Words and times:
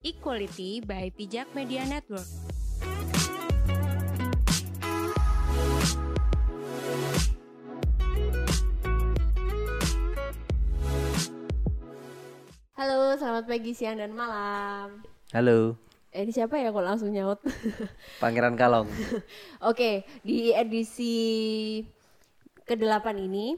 Equality 0.00 0.80
by 0.80 1.12
Pijak 1.12 1.52
Media 1.52 1.84
Network. 1.84 2.24
Halo, 12.80 13.12
selamat 13.20 13.44
pagi, 13.44 13.76
siang, 13.76 14.00
dan 14.00 14.16
malam. 14.16 15.04
Halo, 15.36 15.76
Eh, 16.16 16.24
ini 16.24 16.32
siapa 16.32 16.56
ya 16.56 16.72
kok 16.72 16.80
langsung 16.80 17.12
nyaut? 17.12 17.44
Pangeran 18.24 18.56
Kalong. 18.56 18.88
Oke, 19.68 20.08
di 20.24 20.48
edisi 20.56 21.12
ke-8 22.64 23.20
ini 23.20 23.52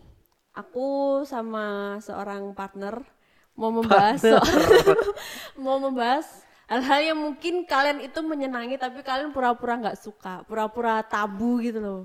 aku 0.59 1.23
sama 1.23 1.97
seorang 2.03 2.51
partner 2.59 3.12
mau 3.53 3.71
membahas 3.71 4.19
soal- 4.21 4.43
mau 5.63 5.77
membahas 5.77 6.27
hal-hal 6.73 7.13
yang 7.13 7.19
mungkin 7.21 7.69
kalian 7.69 8.01
itu 8.01 8.19
menyenangi 8.25 8.81
tapi 8.81 9.05
kalian 9.05 9.31
pura-pura 9.31 9.77
nggak 9.77 10.01
suka, 10.01 10.41
pura-pura 10.49 11.05
tabu 11.05 11.61
gitu 11.61 11.79
loh. 11.81 12.03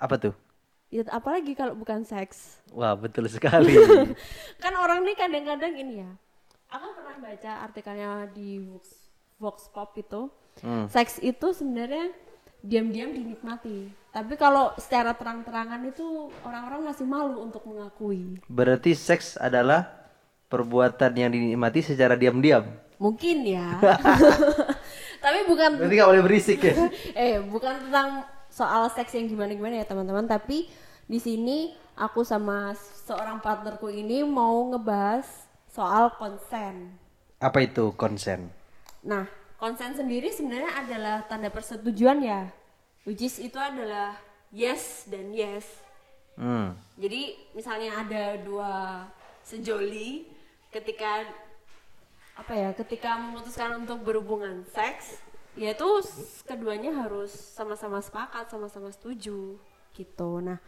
Apa 0.00 0.16
tuh? 0.16 0.34
Ya, 0.88 1.04
apalagi 1.12 1.52
kalau 1.52 1.76
bukan 1.76 2.00
seks. 2.00 2.64
Wah, 2.72 2.96
betul 2.96 3.28
sekali. 3.28 3.76
kan 4.62 4.72
orang 4.80 5.04
nih 5.04 5.16
kadang-kadang 5.20 5.76
ini 5.76 6.00
ya. 6.00 6.10
Aku 6.72 6.96
pernah 6.96 7.16
baca 7.20 7.52
artikelnya 7.68 8.28
di 8.32 8.64
Vox, 8.64 8.84
Vox 9.36 9.56
Pop 9.68 9.92
itu. 10.00 10.32
Seks 10.88 11.20
itu 11.20 11.52
sebenarnya 11.52 12.08
diam-diam 12.64 13.12
dinikmati. 13.12 13.92
Tapi 14.10 14.34
kalau 14.40 14.72
secara 14.80 15.12
terang-terangan 15.14 15.78
itu 15.86 16.32
orang-orang 16.42 16.88
masih 16.88 17.06
malu 17.06 17.44
untuk 17.44 17.62
mengakui. 17.68 18.40
Berarti 18.48 18.96
seks 18.96 19.36
adalah 19.38 19.97
perbuatan 20.48 21.12
yang 21.14 21.30
dinikmati 21.30 21.84
secara 21.84 22.16
diam-diam. 22.16 22.64
Mungkin 22.98 23.46
ya. 23.46 23.78
Tapi 25.24 25.38
bukan 25.46 25.78
Berarti 25.78 25.94
nggak 25.94 26.10
boleh 26.10 26.24
berisik 26.24 26.58
ya? 26.64 26.74
eh 27.28 27.36
bukan 27.42 27.88
tentang 27.88 28.24
soal 28.48 28.88
seks 28.90 29.14
yang 29.14 29.28
gimana-gimana 29.28 29.84
ya 29.84 29.86
teman-teman, 29.86 30.24
tapi 30.26 30.66
di 31.04 31.18
sini 31.20 31.76
aku 31.94 32.24
sama 32.24 32.74
seorang 33.06 33.38
partnerku 33.44 33.92
ini 33.92 34.24
mau 34.24 34.72
ngebahas 34.72 35.26
soal 35.70 36.14
konsen. 36.16 36.96
Apa 37.38 37.62
itu 37.62 37.94
konsen? 37.94 38.50
Nah, 39.04 39.28
konsen 39.60 39.94
sendiri 39.94 40.32
sebenarnya 40.32 40.72
adalah 40.74 41.16
tanda 41.28 41.52
persetujuan 41.52 42.18
ya. 42.24 42.50
Which 43.06 43.22
is 43.22 43.38
itu 43.38 43.56
adalah 43.56 44.18
yes 44.50 45.06
dan 45.06 45.30
yes. 45.30 45.64
Hmm. 46.38 46.74
Jadi 46.98 47.34
misalnya 47.54 48.04
ada 48.04 48.38
dua 48.42 49.06
sejoli 49.42 50.37
ketika 50.68 51.24
apa 52.34 52.52
ya, 52.54 52.70
ketika 52.72 53.18
memutuskan 53.18 53.82
untuk 53.82 54.06
berhubungan 54.06 54.62
seks, 54.70 55.18
yaitu 55.58 55.86
s- 55.98 56.46
keduanya 56.46 56.94
harus 56.94 57.34
sama-sama 57.34 57.98
sepakat, 57.98 58.46
sama-sama 58.46 58.94
setuju 58.94 59.58
gitu. 59.90 60.30
Nah, 60.38 60.62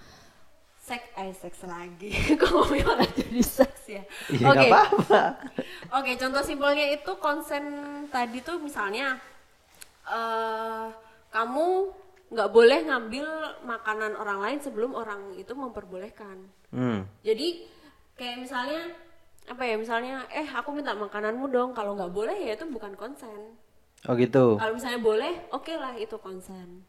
seks 0.83 1.07
eh 1.15 1.31
seks 1.31 1.63
lagi. 1.63 2.11
Kok 2.41 2.51
ngomongnya 2.51 2.85
malah 2.91 3.11
jadi 3.15 3.39
seks 3.39 3.83
ya? 3.87 4.03
Iya 4.29 4.47
nggak 4.51 4.67
apa-apa. 4.67 5.23
Oke, 5.95 6.19
contoh 6.19 6.43
simpelnya 6.43 6.91
itu 6.91 7.13
konsen 7.23 7.65
tadi 8.11 8.43
tuh 8.43 8.59
misalnya 8.59 9.23
eh 10.11 10.87
kamu 11.31 11.67
nggak 12.31 12.51
boleh 12.51 12.79
ngambil 12.87 13.27
makanan 13.63 14.19
orang 14.19 14.39
lain 14.43 14.59
sebelum 14.59 14.95
orang 14.95 15.39
itu 15.39 15.55
memperbolehkan. 15.55 16.51
Hmm. 16.75 17.07
Jadi 17.23 17.67
kayak 18.15 18.43
misalnya 18.43 18.91
apa 19.51 19.67
ya 19.67 19.75
misalnya 19.75 20.23
eh 20.31 20.47
aku 20.47 20.71
minta 20.71 20.95
makananmu 20.95 21.51
dong 21.51 21.71
kalau 21.75 21.99
nggak 21.99 22.15
boleh 22.15 22.39
ya 22.39 22.55
itu 22.55 22.71
bukan 22.71 22.95
konsen. 22.95 23.59
Oh 24.07 24.15
gitu. 24.15 24.57
Kalau 24.57 24.73
misalnya 24.73 25.03
boleh 25.03 25.33
oke 25.51 25.75
lah 25.75 25.99
itu 25.99 26.15
konsen. 26.23 26.87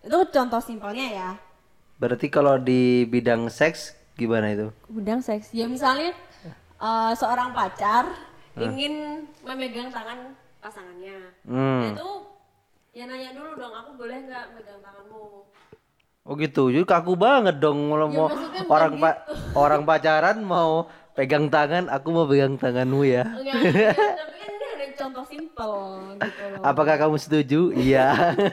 Itu 0.00 0.16
contoh 0.32 0.58
simpelnya 0.58 1.06
ya. 1.12 1.30
Berarti 2.00 2.32
kalau 2.32 2.56
di 2.56 3.04
bidang 3.06 3.46
seks 3.52 3.92
gimana 4.16 4.50
itu? 4.50 4.72
Bidang 4.88 5.20
seks. 5.20 5.52
Ya 5.52 5.68
misalnya 5.68 6.16
eh, 6.80 7.12
seorang 7.12 7.52
pacar 7.52 8.08
ingin 8.56 9.28
memegang 9.44 9.92
tangan 9.92 10.32
pasangannya. 10.64 11.30
Hmm. 11.44 11.92
Itu 11.92 12.08
ya 12.96 13.04
nanya 13.04 13.36
dulu 13.36 13.52
dong, 13.54 13.72
aku 13.72 13.90
boleh 14.00 14.16
nggak 14.26 14.44
megang 14.56 14.80
tanganmu? 14.80 15.44
Oh 16.22 16.34
gitu. 16.38 16.70
Jadi 16.70 16.86
kaku 16.88 17.18
banget 17.18 17.58
dong 17.58 17.90
kalau 17.90 18.08
Ya, 18.08 18.16
mau 18.16 18.26
orang 18.70 18.92
pa- 18.98 19.20
orang 19.58 19.82
pacaran 19.82 20.38
mau 20.40 20.86
pegang 21.12 21.52
tangan, 21.52 21.92
aku 21.92 22.08
mau 22.08 22.24
pegang 22.24 22.56
tanganmu 22.56 23.04
ya. 23.04 23.24
Enggak, 23.28 23.96
tapi 23.96 24.36
kan 24.40 24.52
ini 24.56 24.66
ada 24.72 24.86
contoh 24.96 25.24
simpel 25.28 25.72
gitu 26.16 26.42
loh. 26.48 26.60
Apakah 26.64 26.94
kamu 26.96 27.16
setuju? 27.20 27.60
Iya. 27.76 28.06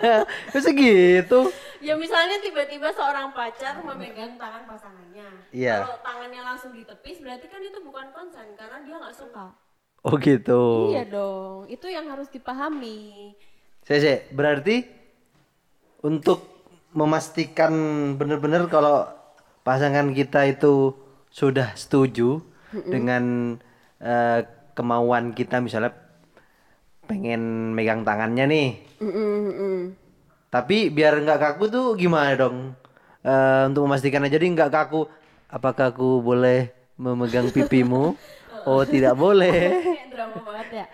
Masa 0.54 0.72
gitu? 0.76 1.40
Ya 1.80 1.96
misalnya 1.96 2.44
tiba-tiba 2.44 2.92
seorang 2.92 3.32
pacar 3.32 3.80
memegang 3.80 4.36
tangan 4.36 4.68
pasangannya. 4.68 5.28
Iya. 5.56 5.88
Kalau 5.88 6.00
tangannya 6.04 6.42
langsung 6.44 6.72
ditepis 6.76 7.24
berarti 7.24 7.48
kan 7.48 7.64
itu 7.64 7.80
bukan 7.80 8.08
konsen 8.12 8.48
karena 8.60 8.78
dia 8.84 8.96
nggak 9.00 9.16
suka. 9.16 9.56
Oh 10.04 10.16
gitu. 10.20 10.96
Iya 10.96 11.04
dong, 11.12 11.68
itu 11.68 11.88
yang 11.92 12.08
harus 12.08 12.32
dipahami. 12.32 13.36
Saya 13.84 14.24
berarti 14.32 14.88
untuk 16.00 16.48
memastikan 16.96 17.72
benar-benar 18.16 18.72
kalau 18.72 19.08
pasangan 19.68 20.16
kita 20.16 20.48
itu 20.48 20.96
sudah 21.30 21.76
setuju 21.78 22.42
dengan 22.74 23.56
eh, 24.00 24.40
kemauan 24.78 25.36
kita 25.36 25.60
misalnya 25.60 25.92
pengen 27.10 27.74
megang 27.74 28.06
tangannya 28.06 28.46
nih. 28.46 28.70
Mm-mm-mm. 29.02 29.98
Tapi 30.50 30.90
biar 30.94 31.22
nggak 31.22 31.42
kaku 31.42 31.70
tuh 31.70 31.88
gimana 31.98 32.38
dong? 32.38 32.78
Eh, 33.26 33.64
untuk 33.70 33.90
memastikan 33.90 34.24
aja 34.26 34.38
jadi 34.38 34.46
nggak 34.46 34.72
kaku. 34.72 35.10
Apakah 35.50 35.90
aku 35.90 36.22
boleh 36.22 36.70
memegang 36.96 37.50
pipimu? 37.56 38.14
Oh 38.68 38.84
tidak 38.86 39.18
boleh. 39.18 39.74
Drama 40.14 40.40
banget 40.46 40.68
ya. 40.72 40.86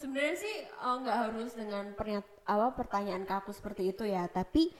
Sebenarnya 0.00 0.36
sih 0.36 0.54
oh, 0.80 0.96
nggak 1.04 1.18
harus 1.28 1.52
dengan 1.56 1.84
pernyat 1.92 2.24
apa 2.48 2.72
pertanyaan 2.74 3.24
kaku 3.28 3.52
seperti 3.52 3.92
itu 3.92 4.04
ya, 4.08 4.26
tapi 4.32 4.72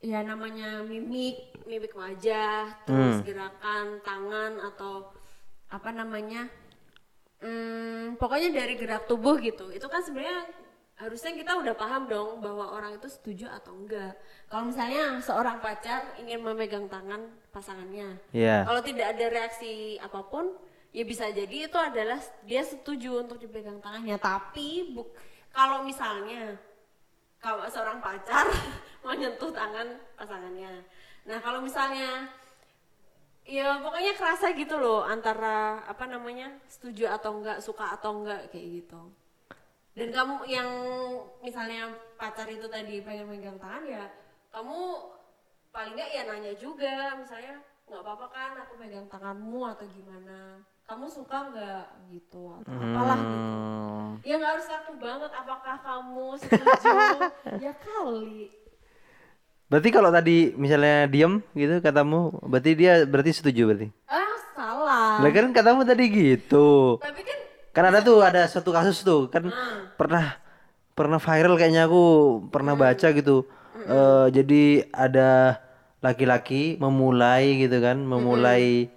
ya 0.00 0.24
namanya 0.24 0.80
mimik, 0.80 1.52
mimik 1.68 1.92
wajah, 1.92 2.72
terus 2.88 3.20
gerakan 3.20 4.00
tangan 4.00 4.56
atau 4.72 5.12
apa 5.68 5.92
namanya, 5.92 6.48
hmm, 7.44 8.16
pokoknya 8.16 8.50
dari 8.50 8.74
gerak 8.80 9.04
tubuh 9.04 9.36
gitu. 9.38 9.68
Itu 9.70 9.86
kan 9.92 10.00
sebenarnya 10.00 10.48
harusnya 11.00 11.32
kita 11.32 11.56
udah 11.56 11.74
paham 11.76 12.08
dong 12.08 12.44
bahwa 12.44 12.76
orang 12.76 12.96
itu 12.96 13.08
setuju 13.08 13.48
atau 13.48 13.72
enggak. 13.72 14.16
Kalau 14.48 14.68
misalnya 14.68 15.20
seorang 15.24 15.60
pacar 15.60 16.16
ingin 16.20 16.44
memegang 16.44 16.88
tangan 16.88 17.28
pasangannya, 17.52 18.20
Iya. 18.36 18.68
kalau 18.68 18.80
tidak 18.84 19.16
ada 19.16 19.26
reaksi 19.32 19.96
apa 20.00 20.20
pun, 20.28 20.56
ya 20.92 21.04
bisa 21.04 21.28
jadi 21.32 21.68
itu 21.68 21.78
adalah 21.80 22.20
dia 22.44 22.64
setuju 22.64 23.24
untuk 23.24 23.40
dipegang 23.40 23.80
tangannya. 23.80 24.16
Tapi 24.20 24.92
buk, 24.92 25.12
kalau 25.52 25.84
misalnya 25.84 26.56
kalau 27.40 27.64
seorang 27.72 28.04
pacar 28.04 28.44
menyentuh 29.00 29.50
tangan 29.52 29.88
pasangannya, 30.16 30.84
nah 31.24 31.38
kalau 31.40 31.64
misalnya 31.64 32.28
ya 33.48 33.80
pokoknya 33.82 34.12
kerasa 34.14 34.52
gitu 34.54 34.78
loh 34.78 35.02
antara 35.02 35.82
apa 35.88 36.04
namanya 36.06 36.52
setuju 36.68 37.10
atau 37.10 37.40
enggak, 37.40 37.58
suka 37.64 37.96
atau 37.96 38.20
enggak 38.20 38.52
kayak 38.52 38.84
gitu. 38.84 39.00
Dan 39.90 40.14
kamu 40.14 40.46
yang 40.46 40.70
misalnya 41.42 41.90
pacar 42.14 42.46
itu 42.46 42.70
tadi 42.70 43.02
pengen 43.02 43.26
megang 43.26 43.58
tangan 43.58 43.84
ya, 43.88 44.06
kamu 44.54 44.78
paling 45.74 45.94
nggak 45.98 46.10
ya 46.14 46.22
nanya 46.26 46.52
juga 46.58 47.14
misalnya 47.18 47.58
nggak 47.90 48.02
apa-apa 48.06 48.26
kan 48.30 48.52
aku 48.62 48.78
pegang 48.78 49.06
tanganmu 49.10 49.60
atau 49.66 49.86
gimana? 49.90 50.62
Kamu 50.86 51.06
suka 51.10 51.50
nggak 51.50 51.86
gitu 52.10 52.54
atau 52.62 52.70
apalah 52.74 53.18
gitu. 53.18 53.38
Hmm. 54.10 54.10
ya 54.26 54.34
nggak 54.38 54.52
harus 54.58 54.66
kaku 54.66 54.92
banget 54.98 55.30
apakah 55.34 55.76
kamu 55.82 56.26
setuju? 56.38 56.90
Ya 57.64 57.72
kali 57.78 58.50
Berarti 59.70 59.88
kalau 59.94 60.10
tadi 60.10 60.50
misalnya 60.58 61.06
diem 61.06 61.38
gitu 61.54 61.78
katamu, 61.78 62.34
berarti 62.42 62.74
dia 62.74 63.06
berarti 63.06 63.30
setuju 63.30 63.70
berarti. 63.70 63.88
ah 64.10 64.34
salah 64.58 65.22
Lah 65.22 65.30
kan 65.30 65.54
katamu 65.54 65.86
tadi 65.86 66.10
gitu. 66.10 66.98
tapi 66.98 67.22
kan 67.22 67.38
Kan 67.70 67.86
ada 67.86 68.02
tuh 68.02 68.18
ada 68.18 68.50
satu 68.50 68.74
kasus 68.74 69.06
tuh 69.06 69.30
kan 69.30 69.46
pernah 69.94 70.42
pernah 70.98 71.22
viral 71.22 71.54
kayaknya 71.54 71.86
aku 71.86 72.02
pernah 72.50 72.74
baca 72.74 73.14
gitu. 73.14 73.46
Eh, 73.86 74.26
jadi 74.34 74.90
ada 74.90 75.62
laki-laki 76.02 76.74
memulai 76.82 77.62
gitu 77.62 77.78
kan, 77.78 78.02
memulai 78.02 78.90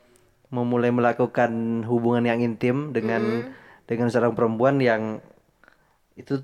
memulai 0.50 0.90
melakukan 0.90 1.86
hubungan 1.86 2.26
yang 2.26 2.42
intim 2.42 2.98
dengan 2.98 3.54
dengan 3.86 4.10
seorang 4.10 4.34
perempuan 4.34 4.82
yang 4.82 5.22
itu 6.18 6.42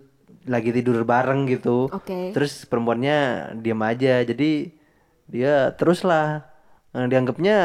lagi 0.49 0.69
tidur 0.73 1.05
bareng 1.05 1.45
gitu. 1.49 1.87
oke 1.91 2.33
Terus 2.35 2.65
perempuannya 2.65 3.51
diam 3.59 3.81
aja. 3.85 4.23
Jadi 4.25 4.73
dia 5.29 5.73
teruslah 5.77 6.45
eh, 6.95 7.05
dianggapnya 7.05 7.57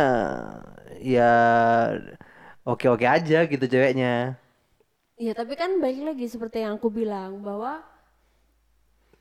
ya 1.01 1.31
oke-oke 2.65 3.07
aja 3.07 3.45
gitu 3.49 3.65
ceweknya. 3.65 4.37
Iya, 5.15 5.33
tapi 5.33 5.55
kan 5.55 5.79
balik 5.79 6.11
lagi 6.11 6.27
seperti 6.27 6.67
yang 6.67 6.75
aku 6.77 6.91
bilang 6.91 7.39
bahwa 7.45 7.87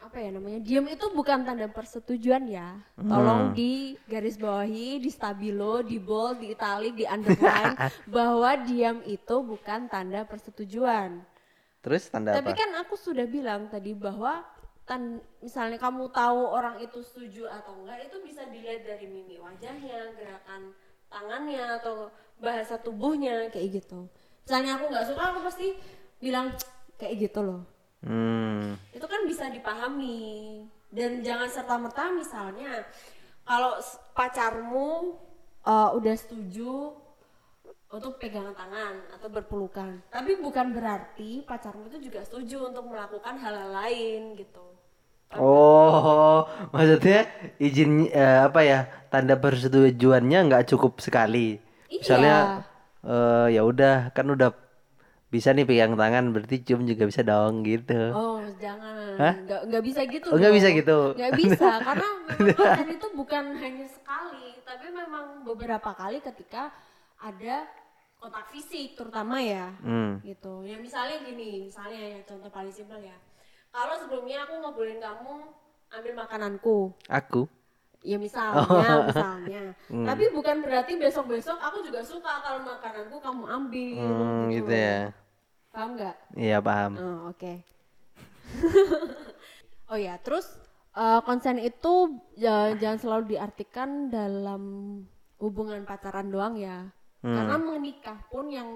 apa 0.03 0.19
ya 0.19 0.35
namanya 0.35 0.59
diam 0.59 0.83
itu 0.91 1.07
bukan 1.15 1.47
tanda 1.47 1.63
persetujuan 1.71 2.43
ya 2.51 2.75
tolong 2.99 3.55
di 3.55 3.95
garis 4.03 4.35
bawahi 4.35 4.99
di 4.99 5.07
stabilo 5.07 5.79
di 5.79 5.95
bold 5.95 6.43
di 6.43 6.51
italic 6.51 6.91
di 6.99 7.07
underline 7.07 7.79
bahwa 8.11 8.51
diam 8.67 8.99
itu 9.07 9.35
bukan 9.47 9.87
tanda 9.87 10.27
persetujuan 10.27 11.23
Terus 11.83 12.07
tanda 12.07 12.31
tapi 12.31 12.55
apa? 12.55 12.59
kan 12.63 12.71
aku 12.79 12.95
sudah 12.95 13.27
bilang 13.27 13.67
tadi 13.67 13.91
bahwa 13.91 14.39
tan 14.87 15.19
misalnya 15.39 15.79
kamu 15.79 16.11
tahu 16.11 16.41
orang 16.47 16.79
itu 16.79 16.99
setuju 17.03 17.47
atau 17.47 17.83
enggak 17.83 18.07
itu 18.07 18.17
bisa 18.23 18.43
dilihat 18.47 18.83
dari 18.83 19.07
mimik 19.07 19.39
wajahnya 19.39 20.11
gerakan 20.15 20.75
tangannya 21.07 21.79
atau 21.79 22.11
bahasa 22.39 22.75
tubuhnya 22.79 23.47
kayak 23.47 23.79
gitu 23.83 24.11
misalnya 24.43 24.75
aku 24.75 24.91
nggak 24.91 25.07
suka 25.07 25.23
aku 25.31 25.39
pasti 25.47 25.67
bilang 26.19 26.51
kayak 26.99 27.29
gitu 27.29 27.39
loh 27.43 27.61
Hmm. 28.03 28.75
itu 28.91 29.07
kan 29.07 29.23
bisa 29.23 29.47
dipahami 29.47 30.59
dan 30.91 31.23
jangan 31.23 31.47
serta 31.47 31.79
merta 31.79 32.11
misalnya 32.11 32.83
kalau 33.47 33.79
pacarmu 34.11 35.15
uh, 35.63 35.95
udah 35.95 36.11
setuju 36.11 36.99
untuk 37.93 38.17
pegangan 38.17 38.57
tangan 38.57 38.95
atau 39.13 39.29
berpelukan 39.29 40.01
tapi 40.09 40.41
bukan 40.41 40.73
berarti 40.73 41.45
pacarmu 41.45 41.87
itu 41.93 42.09
juga 42.09 42.25
setuju 42.25 42.73
untuk 42.73 42.89
melakukan 42.89 43.37
hal-hal 43.37 43.69
lain 43.71 44.33
gitu 44.35 44.65
Oh, 45.33 46.45
maksudnya 46.77 47.25
izin 47.57 48.05
eh, 48.05 48.45
apa 48.45 48.61
ya? 48.61 48.85
Tanda 49.09 49.33
persetujuannya 49.33 50.45
nggak 50.45 50.69
cukup 50.69 51.01
sekali. 51.01 51.57
Misalnya 51.89 52.61
eh, 53.01 53.57
ya 53.57 53.65
udah 53.65 54.13
kan 54.13 54.29
udah 54.29 54.53
bisa 55.33 55.49
nih 55.49 55.65
pegang 55.65 55.97
tangan 55.97 56.29
berarti 56.29 56.61
cium 56.61 56.85
juga 56.85 57.09
bisa 57.09 57.25
dong 57.25 57.65
gitu. 57.65 58.13
oh 58.13 58.37
jangan 58.61 59.17
Hah? 59.17 59.33
nggak 59.41 59.61
nggak 59.65 59.81
bisa 59.81 60.01
gitu 60.05 60.29
Oh, 60.29 60.37
nggak 60.37 60.53
bisa 60.53 60.67
gitu? 60.69 60.99
nggak 61.17 61.33
bisa 61.41 61.69
karena 61.89 62.09
memang 62.37 62.89
itu 62.93 63.07
bukan 63.17 63.43
hanya 63.57 63.87
sekali 63.89 64.61
tapi 64.61 64.93
memang 64.93 65.41
beberapa 65.41 65.89
kali 65.97 66.21
ketika 66.21 66.69
ada 67.17 67.65
kontak 68.23 68.47
fisik 68.47 68.95
terutama 68.95 69.35
ya 69.37 69.75
Hmm. 69.77 70.23
gitu 70.23 70.63
ya 70.63 70.79
misalnya 70.79 71.19
gini 71.21 71.67
misalnya 71.67 71.99
ya 72.09 72.19
contoh 72.23 72.47
paling 72.47 72.71
simpel 72.71 72.95
ya 72.97 73.17
kalau 73.67 73.99
sebelumnya 73.99 74.47
aku 74.47 74.53
ngebolehin 74.57 74.97
kamu 74.97 75.33
ambil 75.91 76.13
makananku 76.15 76.77
Aku. 77.05 77.51
ya 77.99 78.15
misalnya 78.15 78.63
Oh. 78.63 79.03
misalnya 79.05 79.63
Hmm. 79.91 80.07
tapi 80.07 80.23
bukan 80.29 80.63
berarti 80.63 80.95
besok 80.95 81.27
besok 81.29 81.59
aku 81.59 81.83
juga 81.83 81.99
suka 82.01 82.39
kalau 82.39 82.63
makananku 82.63 83.19
kamu 83.19 83.43
ambil 83.45 83.99
Hmm, 83.99 84.43
gitu 84.49 84.71
ya. 84.71 85.11
paham 85.69 85.89
nggak 85.93 86.15
Iya 86.33 86.57
paham. 86.59 86.91
Oh, 86.95 87.19
oke. 87.27 87.53
oh 89.89 89.97
ya, 89.97 90.15
terus 90.17 90.45
eh, 90.93 91.19
konsen 91.21 91.57
itu 91.57 91.93
ja- 92.35 92.73
jangan 92.73 92.99
selalu 92.99 93.23
diartikan 93.27 93.89
dalam 94.07 94.61
hubungan 95.37 95.83
pacaran 95.83 96.29
doang 96.29 96.55
ya. 96.55 96.87
Karena 97.23 97.55
menikah 97.55 98.19
pun 98.27 98.51
yang 98.51 98.67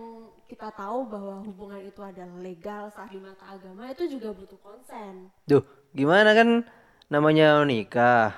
kita 0.48 0.72
tahu 0.72 1.12
bahwa 1.12 1.44
hubungan 1.44 1.84
itu 1.84 2.00
adalah 2.00 2.40
legal 2.40 2.88
sah 2.88 3.04
di 3.12 3.20
mata 3.20 3.44
agama 3.44 3.92
itu 3.92 4.08
juga 4.08 4.32
butuh 4.32 4.56
konsen. 4.64 5.28
Duh, 5.44 5.68
gimana 5.92 6.32
kan 6.32 6.64
namanya 7.12 7.60
nikah, 7.68 8.32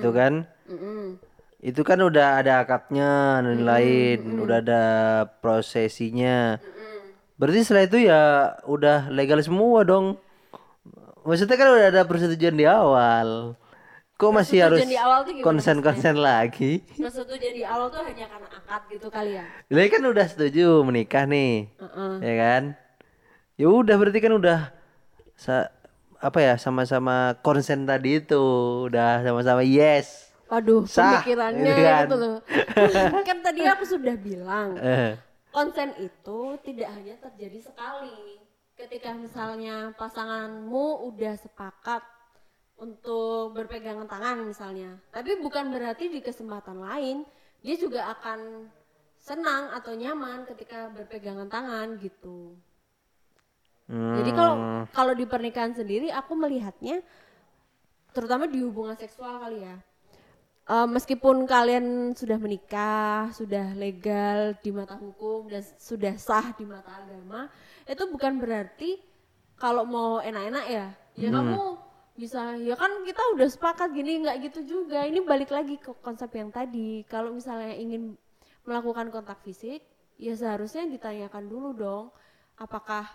itu 0.00 0.08
kan? 0.08 0.48
Mm-mm. 0.64 1.20
Itu 1.60 1.84
kan 1.84 2.00
udah 2.00 2.40
ada 2.40 2.64
akadnya 2.64 3.44
dan 3.44 3.60
lain, 3.68 4.40
udah 4.40 4.64
ada 4.64 4.82
prosesinya. 5.44 6.56
Berarti 7.36 7.60
setelah 7.60 7.84
itu 7.84 7.98
ya 8.08 8.22
udah 8.64 9.12
legal 9.12 9.36
semua 9.44 9.84
dong. 9.84 10.16
Maksudnya 11.28 11.60
kan 11.60 11.68
udah 11.76 11.88
ada 11.92 12.02
persetujuan 12.08 12.56
di 12.56 12.64
awal. 12.64 13.52
Kok 14.22 14.30
masih 14.30 14.62
harus 14.62 14.86
di 14.86 14.94
awal 14.94 15.26
tuh 15.26 15.34
gimana 15.34 15.46
konsen-konsen 15.50 16.14
lagi? 16.14 16.78
Persetujuan 16.94 17.54
di 17.58 17.66
awal 17.66 17.90
tuh 17.90 18.06
hanya 18.06 18.30
karena 18.30 18.48
akad 18.54 18.82
gitu 18.94 19.10
kali 19.10 19.34
ya. 19.34 19.44
Lah 19.66 19.82
kan 19.90 20.02
udah 20.06 20.26
setuju 20.30 20.66
menikah 20.86 21.26
nih. 21.26 21.66
Heeh. 21.74 22.12
Ya 22.22 22.34
kan? 22.38 22.62
Ya 23.58 23.66
udah 23.66 23.98
berarti 23.98 24.22
kan 24.22 24.38
udah 24.38 24.70
sa- 25.34 25.74
apa 26.22 26.38
ya 26.38 26.54
sama-sama 26.54 27.34
konsen 27.42 27.82
tadi 27.82 28.22
itu 28.22 28.38
udah 28.86 29.26
sama-sama 29.26 29.66
yes. 29.66 30.30
Waduh, 30.46 30.86
Sah, 30.86 31.18
pemikirannya 31.26 31.66
gitu 31.66 31.82
kan. 31.82 32.04
gitu 32.06 32.16
loh. 32.22 32.36
kan 33.26 33.38
tadi 33.42 33.60
aku 33.66 33.84
sudah 33.88 34.14
bilang 34.14 34.78
Eh, 34.78 35.18
konsen 35.50 35.98
itu 35.98 36.38
tidak 36.62 36.94
hanya 36.94 37.18
terjadi 37.18 37.58
sekali. 37.58 38.38
Ketika 38.78 39.18
misalnya 39.18 39.90
pasanganmu 39.98 41.10
udah 41.10 41.34
sepakat 41.42 42.06
untuk 42.82 43.54
berpegangan 43.54 44.10
tangan 44.10 44.42
misalnya, 44.42 44.98
tapi 45.14 45.38
bukan 45.38 45.70
berarti 45.70 46.10
di 46.10 46.18
kesempatan 46.18 46.82
lain 46.82 47.22
dia 47.62 47.78
juga 47.78 48.10
akan 48.10 48.66
senang 49.22 49.70
atau 49.70 49.94
nyaman 49.94 50.42
ketika 50.50 50.90
berpegangan 50.90 51.46
tangan 51.46 51.94
gitu. 52.02 52.58
Jadi 53.92 54.30
kalau 54.34 54.54
hmm, 54.58 54.82
kalau 54.90 55.14
di 55.14 55.22
pernikahan 55.28 55.76
sendiri 55.78 56.10
aku 56.10 56.34
melihatnya 56.34 57.04
terutama 58.10 58.50
di 58.50 58.58
hubungan 58.66 58.98
seksual 58.98 59.38
kali 59.38 59.62
ya. 59.62 59.76
Eh, 60.62 60.88
meskipun 60.88 61.42
kalian 61.42 62.14
sudah 62.14 62.38
menikah, 62.38 63.34
sudah 63.34 63.74
legal 63.74 64.54
di 64.62 64.70
mata 64.70 64.94
hukum 64.94 65.50
dan 65.50 65.62
sudah 65.78 66.14
sah 66.14 66.54
di 66.54 66.62
mata 66.62 67.02
agama, 67.02 67.50
itu 67.82 68.02
bukan 68.06 68.38
berarti 68.38 68.96
kalau 69.58 69.82
mau 69.82 70.22
enak-enak 70.22 70.64
ya, 70.70 70.86
ya 71.18 71.28
kamu 71.34 71.91
bisa 72.12 72.60
ya 72.60 72.76
kan 72.76 72.92
kita 73.08 73.22
udah 73.32 73.48
sepakat 73.48 73.96
gini 73.96 74.24
nggak 74.24 74.36
gitu 74.52 74.60
juga. 74.68 75.04
Ini 75.08 75.24
balik 75.24 75.48
lagi 75.48 75.80
ke 75.80 75.96
konsep 76.04 76.28
yang 76.36 76.52
tadi. 76.52 77.04
Kalau 77.08 77.32
misalnya 77.32 77.72
ingin 77.72 78.16
melakukan 78.68 79.08
kontak 79.08 79.40
fisik, 79.42 79.80
ya 80.20 80.36
seharusnya 80.36 80.86
ditanyakan 80.86 81.44
dulu 81.48 81.70
dong, 81.72 82.04
apakah 82.60 83.08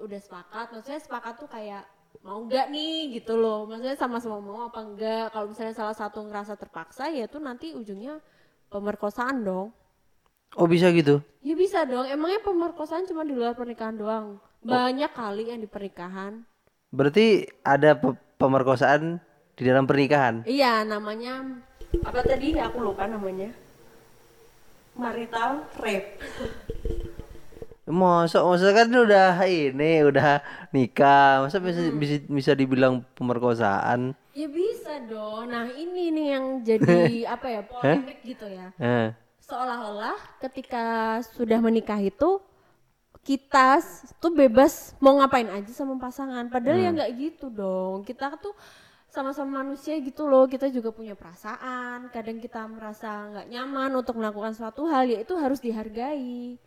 udah 0.00 0.20
sepakat? 0.20 0.72
Maksudnya 0.72 1.00
sepakat 1.04 1.34
tuh 1.38 1.50
kayak 1.52 1.84
mau 2.24 2.40
nggak 2.44 2.72
nih 2.72 3.20
gitu 3.20 3.36
loh. 3.36 3.68
Maksudnya 3.68 3.96
sama-sama 3.96 4.40
mau 4.40 4.66
apa 4.66 4.80
enggak 4.80 5.32
kalau 5.36 5.52
misalnya 5.52 5.76
salah 5.76 5.96
satu 5.96 6.24
ngerasa 6.24 6.56
terpaksa 6.56 7.12
ya 7.12 7.28
itu 7.28 7.38
nanti 7.38 7.76
ujungnya 7.76 8.18
pemerkosaan 8.72 9.44
dong. 9.44 9.68
Oh 10.52 10.68
bisa 10.68 10.92
gitu. 10.92 11.24
ya 11.40 11.56
bisa 11.56 11.88
dong. 11.88 12.04
Emangnya 12.04 12.44
pemerkosaan 12.44 13.08
cuma 13.08 13.24
di 13.24 13.32
luar 13.32 13.56
pernikahan 13.56 13.96
doang? 13.96 14.36
Banyak 14.60 15.16
kali 15.16 15.48
yang 15.48 15.64
di 15.64 15.68
pernikahan 15.68 16.44
Berarti 16.92 17.48
ada 17.64 17.96
pe- 17.96 18.20
pemerkosaan 18.36 19.16
di 19.56 19.62
dalam 19.64 19.88
pernikahan. 19.88 20.44
iya 20.44 20.84
namanya 20.84 21.40
apa 22.04 22.20
tadi? 22.20 22.52
Aku 22.54 22.80
lupa 22.80 23.08
namanya. 23.08 23.48
Marital 24.92 25.64
rape. 25.80 26.20
Masa 27.82 28.44
masa 28.46 28.70
kan 28.70 28.88
udah 28.88 29.42
ini 29.42 30.06
udah 30.06 30.38
nikah, 30.70 31.42
masa 31.42 31.58
bisa 31.58 31.90
bisa 31.90 32.14
bisa 32.28 32.52
dibilang 32.52 33.02
pemerkosaan? 33.16 34.14
ya 34.32 34.48
bisa 34.48 34.96
dong. 35.04 35.50
Nah 35.50 35.68
ini 35.68 36.08
nih 36.08 36.26
yang 36.32 36.44
jadi 36.60 37.00
apa 37.34 37.46
ya 37.48 37.60
polemik 37.64 38.20
gitu 38.22 38.46
ya. 38.46 38.68
Eh. 38.76 39.08
seolah-olah 39.42 40.16
ketika 40.40 41.18
sudah 41.34 41.60
menikah 41.60 41.98
itu 42.00 42.40
kita 43.22 43.78
tuh 44.18 44.34
bebas 44.34 44.98
mau 44.98 45.14
ngapain 45.18 45.46
aja 45.46 45.70
sama 45.70 45.94
pasangan. 45.98 46.50
Padahal 46.50 46.78
ya 46.82 46.90
nggak 46.90 47.10
gitu 47.18 47.46
dong. 47.54 48.02
Kita 48.02 48.34
tuh 48.42 48.54
sama-sama 49.06 49.62
manusia 49.62 49.94
gitu 50.02 50.26
loh. 50.26 50.50
Kita 50.50 50.66
juga 50.74 50.90
punya 50.90 51.14
perasaan. 51.14 52.10
Kadang 52.10 52.42
kita 52.42 52.66
merasa 52.66 53.30
nggak 53.30 53.46
nyaman 53.46 53.90
untuk 53.94 54.18
melakukan 54.18 54.58
suatu 54.58 54.90
hal 54.90 55.06
ya 55.06 55.22
itu 55.22 55.38
harus 55.38 55.62
dihargai 55.62 56.58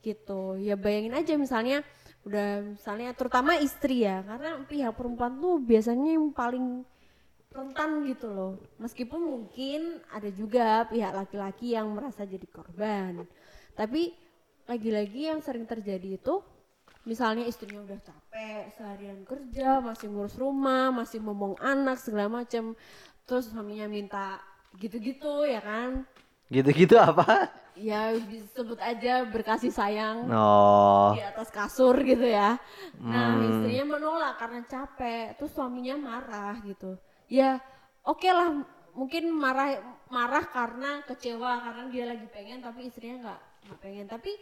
gitu. 0.00 0.56
Ya 0.56 0.80
bayangin 0.80 1.12
aja 1.12 1.36
misalnya 1.36 1.84
udah 2.24 2.72
misalnya 2.72 3.12
terutama 3.12 3.60
istri 3.60 4.08
ya. 4.08 4.24
Karena 4.24 4.64
pihak 4.64 4.96
perempuan 4.96 5.36
tuh 5.36 5.60
biasanya 5.60 6.16
yang 6.16 6.32
paling 6.32 6.88
rentan 7.52 8.08
gitu 8.08 8.32
loh. 8.32 8.52
Meskipun 8.80 9.20
mungkin 9.20 10.00
ada 10.08 10.32
juga 10.32 10.88
pihak 10.88 11.12
laki-laki 11.12 11.76
yang 11.76 11.92
merasa 11.92 12.24
jadi 12.24 12.48
korban. 12.48 13.28
Tapi 13.76 14.27
lagi-lagi 14.68 15.32
yang 15.32 15.40
sering 15.40 15.64
terjadi 15.64 16.20
itu 16.20 16.44
misalnya 17.02 17.48
istrinya 17.48 17.80
udah 17.80 18.00
capek 18.04 18.68
seharian 18.76 19.24
kerja 19.24 19.80
masih 19.80 20.12
ngurus 20.12 20.36
rumah 20.36 20.92
masih 20.92 21.24
ngomong 21.24 21.56
anak 21.58 21.96
segala 21.96 22.28
macem 22.28 22.76
terus 23.24 23.48
suaminya 23.48 23.88
minta 23.88 24.36
gitu-gitu 24.76 25.48
ya 25.48 25.64
kan 25.64 26.04
Gitu-gitu 26.48 26.96
apa? 26.96 27.52
ya 27.76 28.10
disebut 28.16 28.80
aja 28.80 29.22
berkasih 29.28 29.68
sayang 29.68 30.32
Oh. 30.32 31.12
di 31.12 31.20
atas 31.20 31.52
kasur 31.52 31.92
gitu 32.02 32.24
ya. 32.24 32.56
Nah 32.98 33.36
istrinya 33.38 33.94
menolak 33.94 34.34
karena 34.40 34.64
capek, 34.64 35.36
terus 35.36 35.52
suaminya 35.52 35.94
marah 35.94 36.56
gitu. 36.64 36.96
Ya 37.28 37.60
oke 38.02 38.26
lah, 38.26 38.64
mungkin 38.96 39.28
marah 39.30 39.76
marah 40.08 40.42
karena 40.48 41.04
kecewa 41.04 41.60
karena 41.62 41.84
dia 41.92 42.04
lagi 42.08 42.26
pengen 42.32 42.64
tapi 42.64 42.88
istrinya 42.88 43.16
nggak 43.28 43.40
nggak 43.66 43.78
pengen. 43.80 44.06
Tapi 44.06 44.32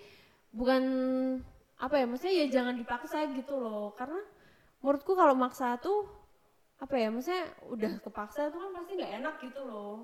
bukan 0.53 0.83
apa 1.77 1.95
ya 2.01 2.05
maksudnya 2.09 2.35
ya 2.41 2.47
jangan 2.49 2.75
dipaksa 2.75 3.29
gitu 3.37 3.53
loh 3.61 3.93
karena 3.93 4.17
menurutku 4.81 5.13
kalau 5.13 5.37
maksa 5.37 5.77
tuh 5.77 6.09
apa 6.81 6.97
ya 6.97 7.13
maksudnya 7.13 7.45
udah 7.69 8.01
kepaksa 8.01 8.49
tuh 8.49 8.57
kan 8.61 8.71
pasti 8.81 8.93
nggak 8.97 9.13
enak 9.21 9.35
gitu 9.45 9.61
loh 9.65 9.95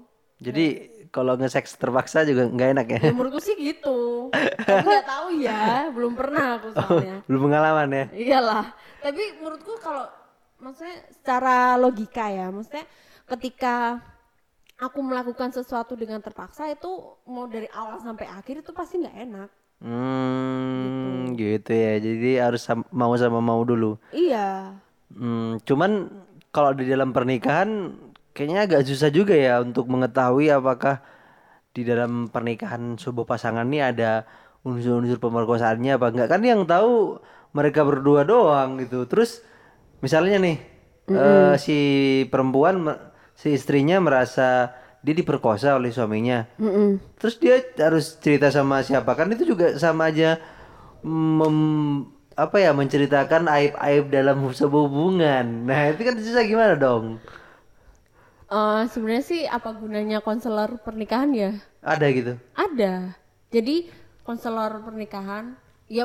Jadi 0.42 0.66
kalau 1.14 1.38
nge-seks 1.38 1.78
terpaksa 1.78 2.26
juga 2.26 2.50
nggak 2.50 2.70
enak 2.74 2.86
ya? 2.90 3.00
ya 3.08 3.12
menurutku 3.14 3.38
sih 3.38 3.54
gitu 3.56 4.28
tapi 4.66 4.84
nggak 4.84 5.06
tahu 5.06 5.26
ya 5.38 5.86
belum 5.94 6.12
pernah 6.12 6.58
aku 6.58 6.68
soalnya 6.74 7.16
Belum 7.30 7.40
pengalaman 7.48 7.88
ya? 7.88 8.04
iyalah 8.12 8.64
tapi 9.00 9.22
menurutku 9.40 9.72
kalau 9.80 10.04
maksudnya 10.60 10.98
secara 11.14 11.78
logika 11.80 12.26
ya 12.28 12.50
maksudnya 12.50 12.84
ketika 13.32 14.02
aku 14.86 14.98
melakukan 15.08 15.50
sesuatu 15.56 15.92
dengan 16.02 16.20
terpaksa 16.26 16.62
itu 16.76 16.90
mau 17.34 17.46
dari 17.54 17.68
awal 17.80 17.96
sampai 18.06 18.26
akhir 18.38 18.54
itu 18.62 18.70
pasti 18.78 18.94
nggak 19.02 19.16
enak 19.26 19.48
Hmm, 19.82 21.34
gitu 21.40 21.70
ya. 21.74 21.92
Jadi 22.06 22.28
harus 22.44 22.62
sam- 22.66 22.88
mau 22.94 23.12
sama 23.22 23.40
mau 23.42 23.60
dulu. 23.70 23.98
iya 24.12 24.74
Hmm, 25.12 25.60
cuman 25.68 26.08
kalau 26.54 26.72
di 26.72 26.88
dalam 26.88 27.12
pernikahan 27.12 27.92
kayaknya 28.32 28.60
agak 28.64 28.80
susah 28.88 29.12
juga 29.12 29.36
ya 29.36 29.60
untuk 29.60 29.84
mengetahui 29.92 30.48
apakah 30.48 31.04
di 31.76 31.82
dalam 31.86 32.28
pernikahan 32.32 32.96
sebuah 33.00 33.26
pasangan 33.28 33.64
ini 33.68 33.80
ada 33.84 34.24
unsur-unsur 34.66 35.18
pemerkosaannya 35.20 35.92
apa 35.98 36.06
enggak. 36.12 36.28
Kan 36.32 36.42
yang 36.44 36.62
tahu 36.68 37.20
mereka 37.56 37.82
berdua 37.84 38.24
doang 38.28 38.80
gitu. 38.80 39.04
Terus 39.10 39.44
misalnya 40.04 40.36
nih 40.42 40.56
eh, 41.12 41.54
si 41.60 41.76
perempuan 42.32 42.88
si 43.42 43.48
istrinya 43.58 43.96
merasa 44.06 44.48
dia 45.04 45.14
diperkosa 45.20 45.68
oleh 45.78 45.90
suaminya. 45.96 46.38
Terus 47.20 47.34
dia 47.42 47.56
harus 47.86 48.06
cerita 48.24 48.48
sama 48.56 48.76
siapa 48.88 49.12
kan 49.18 49.28
itu 49.34 49.44
juga 49.52 49.66
sama 49.84 50.02
aja 50.12 50.30
mem- 51.04 52.06
apa 52.44 52.56
ya 52.64 52.70
menceritakan 52.80 53.44
aib-aib 53.56 54.04
dalam 54.16 54.36
sebuah 54.60 54.84
hubungan. 54.88 55.46
Nah, 55.68 55.80
itu 55.92 56.02
kan 56.08 56.14
susah 56.18 56.44
gimana 56.52 56.74
dong? 56.78 57.04
Eh, 58.58 58.82
sebenarnya 58.92 59.24
sih 59.30 59.42
apa 59.56 59.70
gunanya 59.80 60.18
konselor 60.28 60.70
pernikahan 60.84 61.30
ya 61.42 61.50
Ada 61.82 62.06
gitu. 62.14 62.32
ada 62.64 63.16
jadi 63.54 63.88
konselor 64.26 64.72
pernikahan 64.86 65.56
ya 65.88 66.04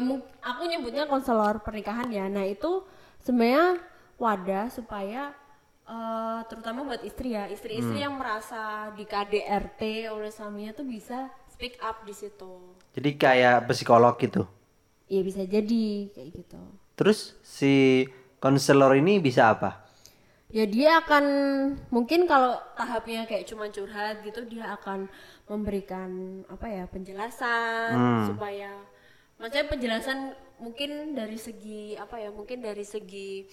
aku 0.50 0.62
nyebutnya 0.72 1.04
konselor 1.12 1.60
pernikahan 1.66 2.08
ya 2.18 2.26
nah 2.36 2.46
itu 2.48 2.84
sebenarnya 3.24 3.84
wadah 4.24 4.66
supaya 4.72 5.36
eh, 5.88 6.40
terutama 6.52 6.84
buat 6.84 7.02
istri 7.02 7.34
ya. 7.34 7.48
Istri-istri 7.48 8.04
yang 8.04 8.20
merasa 8.20 8.92
di 8.94 9.08
KDRT 9.08 10.12
oleh 10.12 10.30
suaminya 10.30 10.76
tuh 10.76 10.86
bisa 10.86 11.32
speak 11.50 11.80
up 11.82 12.04
di 12.06 12.14
situ. 12.14 12.76
Jadi 12.94 13.16
kayak 13.18 13.66
psikolog 13.72 14.14
gitu. 14.20 14.46
ya 15.08 15.24
bisa 15.24 15.48
jadi 15.48 16.12
kayak 16.12 16.30
gitu. 16.36 16.60
Terus 17.00 17.40
si 17.40 18.04
konselor 18.44 18.92
ini 19.00 19.24
bisa 19.24 19.56
apa? 19.56 19.88
ya 20.48 20.64
dia 20.64 21.04
akan 21.04 21.26
mungkin 21.92 22.24
kalau 22.24 22.56
tahapnya 22.80 23.28
kayak 23.28 23.44
cuma 23.52 23.68
curhat 23.68 24.24
gitu 24.24 24.48
dia 24.48 24.80
akan 24.80 25.12
memberikan 25.52 26.42
apa 26.48 26.68
ya 26.72 26.84
penjelasan 26.88 27.92
supaya 28.32 28.72
maksudnya 29.36 29.68
penjelasan 29.68 30.20
mungkin 30.58 31.14
dari 31.14 31.36
segi 31.36 32.00
apa 32.00 32.24
ya 32.24 32.32
mungkin 32.32 32.64
dari 32.64 32.88
segi 32.88 33.44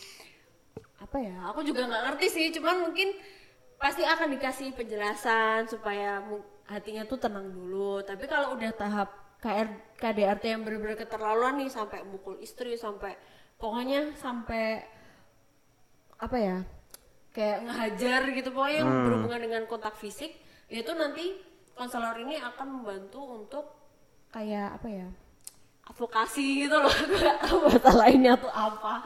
apa 1.02 1.16
ya 1.20 1.36
aku 1.52 1.60
juga 1.66 1.86
nggak 1.86 2.02
ngerti 2.10 2.26
sih. 2.30 2.46
Cuman 2.54 2.90
mungkin 2.90 3.12
pasti 3.76 4.02
akan 4.02 4.32
dikasih 4.38 4.72
penjelasan 4.72 5.68
supaya 5.68 6.22
hatinya 6.70 7.04
tuh 7.04 7.18
tenang 7.20 7.50
dulu. 7.52 8.00
Tapi 8.02 8.24
kalau 8.24 8.56
udah 8.56 8.72
tahap 8.72 9.08
KR, 9.44 9.68
KDRT 10.00 10.44
yang 10.56 10.62
bener-bener 10.64 10.96
keterlaluan 10.96 11.60
nih 11.60 11.68
sampai 11.68 12.00
mukul 12.08 12.40
istri 12.40 12.80
sampai 12.80 13.12
pokoknya 13.60 14.16
sampai 14.16 14.80
apa 16.16 16.36
ya 16.40 16.56
kayak 17.36 17.68
ngehajar 17.68 18.22
gitu 18.32 18.48
pokoknya 18.54 18.78
yang 18.80 18.90
berhubungan 19.04 19.40
dengan 19.44 19.62
kontak 19.68 19.98
fisik 20.00 20.32
itu 20.72 20.88
nanti 20.96 21.36
konselor 21.76 22.16
ini 22.22 22.40
akan 22.40 22.80
membantu 22.80 23.20
untuk 23.20 23.64
kayak 24.32 24.80
apa 24.80 24.88
ya 24.88 25.08
advokasi 25.84 26.64
gitu 26.64 26.76
loh. 26.80 26.88
Aku 27.04 27.14
nggak 27.20 27.38
tahu 27.44 27.58
bahasa 27.68 27.90
lainnya 28.00 28.40
tuh 28.40 28.48
apa 28.48 29.04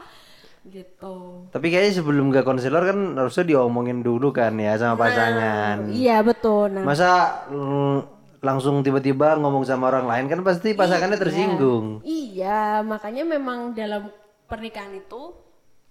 gitu. 0.67 1.47
Tapi 1.55 1.67
kayaknya 1.71 2.03
sebelum 2.03 2.27
ke 2.35 2.43
konselor 2.43 2.83
kan 2.83 2.99
harusnya 3.15 3.45
diomongin 3.47 4.03
dulu 4.03 4.35
kan 4.35 4.55
ya 4.59 4.75
sama 4.75 4.99
pasangan. 4.99 5.87
iya 5.91 6.19
betul. 6.19 6.75
Nah. 6.75 6.83
Masa 6.83 7.09
mm, 7.47 7.97
langsung 8.43 8.83
tiba-tiba 8.83 9.35
ngomong 9.39 9.63
sama 9.63 9.91
orang 9.91 10.07
lain 10.07 10.25
kan 10.31 10.39
pasti 10.43 10.75
pasangannya 10.75 11.19
tersinggung. 11.19 11.99
iya 12.07 12.79
makanya 12.83 13.27
memang 13.27 13.75
dalam 13.75 14.07
pernikahan 14.47 14.95
itu 14.95 15.35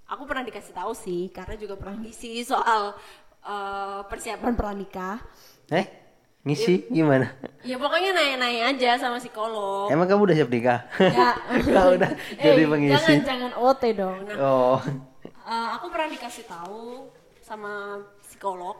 aku 0.08 0.22
pernah 0.24 0.44
dikasih 0.48 0.72
tahu 0.72 0.92
sih 0.96 1.28
karena 1.28 1.54
juga 1.60 1.76
pernah 1.76 2.00
ngisi 2.00 2.40
soal 2.44 2.96
eh, 3.44 4.00
persiapan 4.08 4.52
pranikah. 4.56 5.20
Eh, 5.68 6.07
ngisi? 6.42 6.86
Gimana? 6.88 7.34
ya 7.60 7.74
pokoknya 7.76 8.14
nanya-nanya 8.14 8.72
aja 8.72 8.90
sama 8.96 9.18
psikolog. 9.18 9.88
Emang 9.88 10.06
kamu 10.06 10.24
udah 10.24 10.36
siap 10.36 10.48
nikah? 10.48 10.80
ya. 10.96 11.34
Kalau 11.68 11.92
udah 11.94 12.10
jadi 12.34 12.62
Eh, 12.62 12.68
pengisi. 12.68 12.94
jangan 12.96 13.18
jangan 13.24 13.52
OT 13.54 13.82
dong. 13.92 14.16
Nah 14.24 14.36
Oh, 14.38 14.78
eh, 15.24 15.68
aku 15.74 15.86
pernah 15.88 16.08
dikasih 16.08 16.44
tahu 16.44 17.10
sama 17.38 17.98
psikolog 18.20 18.78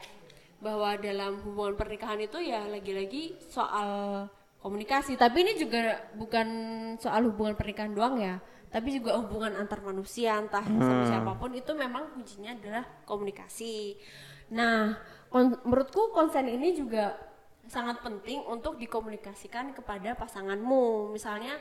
bahwa 0.59 0.97
dalam 0.97 1.39
hubungan 1.43 1.75
pernikahan 1.75 2.19
itu 2.19 2.39
ya 2.39 2.65
lagi-lagi 2.65 3.37
soal 3.45 4.25
komunikasi. 4.59 5.15
Tapi 5.15 5.37
ini 5.41 5.53
juga 5.57 5.99
bukan 6.15 6.49
soal 6.97 7.29
hubungan 7.29 7.55
pernikahan 7.55 7.93
doang 7.93 8.19
ya. 8.19 8.39
Tapi 8.69 8.93
juga 8.93 9.17
hubungan 9.17 9.55
antar 9.55 9.81
manusia 9.81 10.37
entah 10.37 10.61
sama 10.61 11.05
siapa 11.05 11.33
pun 11.35 11.53
itu 11.53 11.73
memang 11.73 12.13
kuncinya 12.13 12.53
adalah 12.53 12.85
komunikasi. 13.05 13.97
Nah 14.51 14.93
kon- 15.29 15.57
menurutku 15.63 16.11
konsen 16.11 16.49
ini 16.49 16.73
juga 16.73 17.17
sangat 17.69 18.01
penting 18.01 18.41
untuk 18.49 18.81
dikomunikasikan 18.81 19.77
kepada 19.77 20.17
pasanganmu. 20.17 21.13
Misalnya 21.13 21.61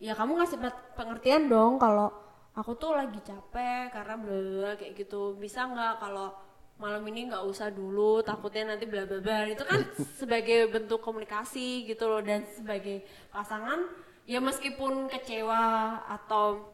ya 0.00 0.16
kamu 0.16 0.40
ngasih 0.40 0.58
pe- 0.58 0.84
pengertian 0.98 1.46
dong 1.46 1.78
kalau 1.78 2.10
aku 2.56 2.74
tuh 2.80 2.96
lagi 2.96 3.20
capek 3.20 3.92
karena 3.92 4.16
bla 4.18 4.72
kayak 4.74 4.96
gitu. 4.96 5.36
Bisa 5.36 5.68
nggak 5.68 6.00
kalau 6.00 6.32
malam 6.80 7.06
ini 7.06 7.30
nggak 7.30 7.44
usah 7.46 7.70
dulu 7.70 8.18
takutnya 8.26 8.74
nanti 8.74 8.88
bla 8.88 9.04
bla 9.04 9.20
bla. 9.20 9.46
Itu 9.46 9.62
kan 9.68 9.84
sebagai 10.20 10.72
bentuk 10.72 11.04
komunikasi 11.04 11.84
gitu 11.86 12.08
loh. 12.08 12.24
Dan 12.24 12.48
sebagai 12.48 13.04
pasangan 13.28 13.84
ya 14.24 14.40
meskipun 14.40 15.12
kecewa 15.12 15.62
atau 16.08 16.73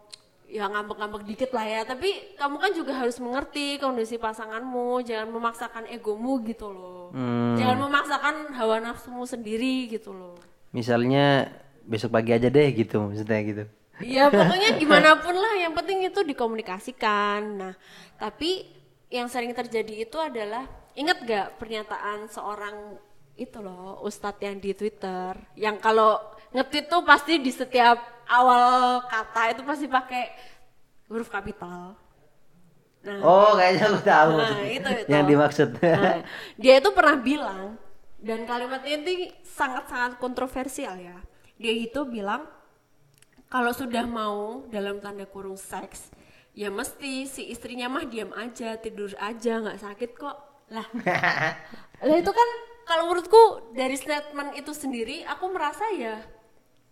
ya 0.50 0.66
ngambek-ngambek 0.66 1.22
dikit 1.24 1.50
lah 1.54 1.64
ya. 1.64 1.80
Tapi 1.86 2.34
kamu 2.34 2.56
kan 2.58 2.70
juga 2.74 2.92
harus 2.98 3.16
mengerti 3.22 3.78
kondisi 3.78 4.18
pasanganmu. 4.18 5.06
Jangan 5.06 5.30
memaksakan 5.30 5.84
egomu 5.88 6.42
gitu 6.42 6.68
loh. 6.68 7.14
Jangan 7.56 7.78
memaksakan 7.78 8.34
hawa 8.58 8.82
nafsumu 8.82 9.22
sendiri 9.24 9.86
gitu 9.86 10.10
loh. 10.10 10.34
Misalnya 10.74 11.50
besok 11.86 12.14
pagi 12.14 12.34
aja 12.34 12.50
deh 12.50 12.68
gitu 12.74 12.98
maksudnya 13.00 13.40
gitu. 13.46 13.64
Ya 14.02 14.26
pokoknya 14.28 14.76
gimana 14.82 15.16
pun 15.22 15.38
lah. 15.38 15.54
Yang 15.62 15.72
penting 15.78 15.98
itu 16.04 16.20
dikomunikasikan. 16.26 17.40
Nah 17.56 17.74
tapi 18.18 18.66
yang 19.10 19.30
sering 19.30 19.54
terjadi 19.54 20.06
itu 20.06 20.18
adalah 20.18 20.66
ingat 20.94 21.22
gak 21.26 21.48
pernyataan 21.58 22.30
seorang 22.30 22.98
itu 23.40 23.58
loh 23.58 24.04
Ustadz 24.04 24.44
yang 24.44 24.60
di 24.60 24.76
Twitter? 24.76 25.32
Yang 25.56 25.76
kalau 25.80 26.20
nge-tweet 26.54 26.86
tuh 26.90 27.02
pasti 27.06 27.32
di 27.38 27.52
setiap 27.54 27.98
awal 28.30 29.02
kata 29.06 29.42
itu 29.54 29.62
pasti 29.66 29.86
pakai 29.90 30.22
huruf 31.10 31.28
kapital. 31.30 31.94
Nah, 33.00 33.20
Oh, 33.24 33.56
kayaknya 33.56 33.84
aku 33.88 34.00
tahu 34.04 34.32
Nah, 34.36 34.60
itu, 34.68 34.88
itu. 34.92 35.08
yang 35.12 35.24
dimaksud. 35.24 35.68
Nah, 35.96 36.20
dia 36.60 36.74
itu 36.80 36.88
pernah 36.92 37.16
bilang 37.16 37.62
dan 38.20 38.44
kalimatnya 38.44 38.92
ini 39.00 39.14
sangat-sangat 39.40 40.20
kontroversial 40.20 40.96
ya. 41.00 41.16
Dia 41.56 41.72
itu 41.72 42.00
bilang 42.04 42.44
kalau 43.50 43.72
sudah 43.74 44.04
mau 44.06 44.62
dalam 44.70 45.02
tanda 45.02 45.26
kurung 45.26 45.58
seks, 45.58 46.12
ya 46.54 46.70
mesti 46.70 47.26
si 47.26 47.42
istrinya 47.50 47.90
mah 47.90 48.06
diam 48.06 48.30
aja, 48.36 48.78
tidur 48.78 49.10
aja, 49.18 49.52
nggak 49.58 49.80
sakit 49.80 50.10
kok. 50.14 50.36
Lah, 50.70 50.86
lah 52.06 52.16
itu 52.22 52.30
kan 52.30 52.48
kalau 52.86 53.10
menurutku 53.10 53.42
dari 53.74 53.96
statement 53.98 54.54
itu 54.54 54.70
sendiri, 54.70 55.26
aku 55.26 55.50
merasa 55.50 55.82
ya 55.98 56.22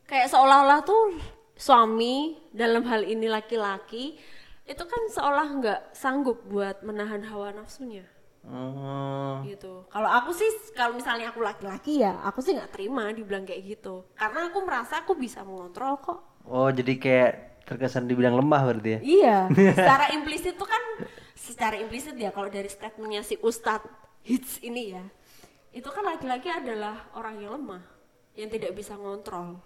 kayak 0.08 0.32
seolah-olah 0.32 0.80
tuh 0.82 1.20
suami 1.54 2.40
dalam 2.50 2.82
hal 2.88 3.04
ini 3.04 3.28
laki-laki 3.28 4.16
itu 4.64 4.84
kan 4.84 5.02
seolah 5.12 5.46
nggak 5.60 5.80
sanggup 5.92 6.44
buat 6.48 6.80
menahan 6.80 7.24
hawa 7.28 7.52
nafsunya 7.52 8.08
Oh, 8.48 9.44
gitu. 9.44 9.84
Kalau 9.92 10.08
aku 10.08 10.32
sih, 10.32 10.48
kalau 10.72 10.96
misalnya 10.96 11.28
aku 11.28 11.44
laki-laki 11.44 12.00
ya, 12.00 12.16
aku 12.24 12.40
sih 12.40 12.56
nggak 12.56 12.72
terima 12.72 13.12
dibilang 13.12 13.44
kayak 13.44 13.76
gitu. 13.76 14.08
Karena 14.16 14.48
aku 14.48 14.64
merasa 14.64 15.04
aku 15.04 15.12
bisa 15.18 15.44
mengontrol 15.44 16.00
kok. 16.00 16.20
oh 16.48 16.72
jadi 16.72 16.96
kayak 16.96 17.32
terkesan 17.68 18.08
dibilang 18.08 18.40
lemah 18.40 18.62
berarti 18.64 18.90
ya. 18.96 19.00
Iya. 19.04 19.38
secara 19.76 20.16
implisit 20.16 20.56
tuh 20.56 20.64
kan, 20.64 20.80
secara 21.36 21.76
implisit 21.76 22.16
ya 22.16 22.32
kalau 22.32 22.48
dari 22.48 22.72
statementnya 22.72 23.20
si 23.20 23.36
Ustadz 23.36 23.84
hits 24.24 24.64
ini 24.64 24.96
ya, 24.96 25.04
itu 25.76 25.88
kan 25.92 26.08
laki-laki 26.08 26.48
adalah 26.48 27.04
orang 27.12 27.44
yang 27.44 27.52
lemah, 27.60 27.84
yang 28.32 28.48
tidak 28.48 28.72
bisa 28.72 28.96
ngontrol. 28.96 29.60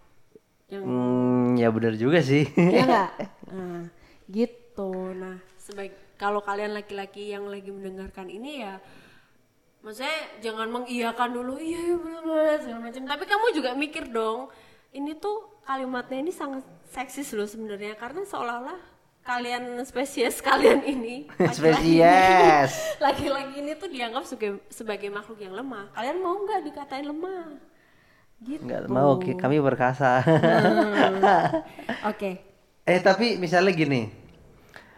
Yang 0.73 0.83
Hmm, 0.83 1.61
ya 1.61 1.69
benar 1.69 1.93
juga 1.95 2.25
sih. 2.25 2.49
ya 2.57 2.83
nggak? 2.83 3.11
Nah 3.53 3.85
gitu. 4.27 4.91
Nah 5.13 5.37
sebaik 5.61 5.93
kalau 6.17 6.41
kalian 6.41 6.73
laki-laki 6.73 7.31
yang 7.31 7.45
lagi 7.47 7.69
mendengarkan 7.69 8.27
ini 8.27 8.65
ya 8.65 8.81
maksudnya 9.83 10.15
jangan 10.41 10.71
mengiyakan 10.71 11.31
dulu 11.35 11.59
iya 11.59 11.81
iya 11.83 11.97
bener 11.99 12.57
segala 12.63 12.81
macam. 12.89 13.03
Tapi 13.05 13.25
kamu 13.29 13.47
juga 13.53 13.71
mikir 13.77 14.09
dong 14.09 14.49
ini 14.95 15.13
tuh 15.15 15.61
kalimatnya 15.63 16.19
ini 16.19 16.33
sangat 16.33 16.65
seksis 16.89 17.33
loh 17.33 17.45
sebenarnya 17.45 17.95
karena 17.95 18.25
seolah-olah 18.25 18.81
kalian 19.23 19.79
spesies 19.87 20.43
kalian 20.43 20.83
ini 20.83 21.31
Spesies. 21.57 22.73
laki-laki 23.05 23.61
ini 23.61 23.73
tuh 23.75 23.87
dianggap 23.87 24.25
sebagai, 24.25 24.59
sebagai 24.67 25.09
makhluk 25.09 25.39
yang 25.39 25.55
lemah. 25.55 25.91
Kalian 25.95 26.19
mau 26.19 26.35
nggak 26.41 26.63
dikatain 26.67 27.07
lemah 27.07 27.59
gitu 28.43 28.63
Nggak 28.63 28.91
mau, 28.91 29.17
kami 29.19 29.63
perkasa. 29.63 30.21
oke 32.07 32.31
eh 32.91 33.01
tapi 33.01 33.39
misalnya 33.39 33.71
gini, 33.73 34.11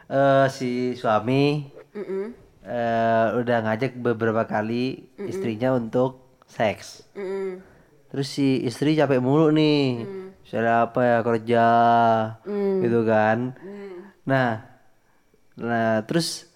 eh 0.08 0.46
si 0.48 0.96
suami 0.96 1.68
Mm-mm. 1.92 2.24
eh, 2.64 3.26
udah 3.38 3.58
ngajak 3.64 4.00
beberapa 4.00 4.44
kali 4.44 5.04
istrinya 5.20 5.76
untuk 5.76 6.40
seks. 6.48 7.04
Mm-mm. 7.12 7.60
Terus 8.08 8.28
si 8.30 8.62
istri 8.62 8.94
capek 8.94 9.18
mulu 9.18 9.50
nih, 9.50 10.06
misalnya 10.40 10.86
apa 10.86 11.00
ya 11.02 11.18
kerja, 11.20 11.66
gitu 12.78 13.02
kan. 13.02 13.58
Nah, 14.22 14.62
nah 15.58 16.00
terus 16.06 16.46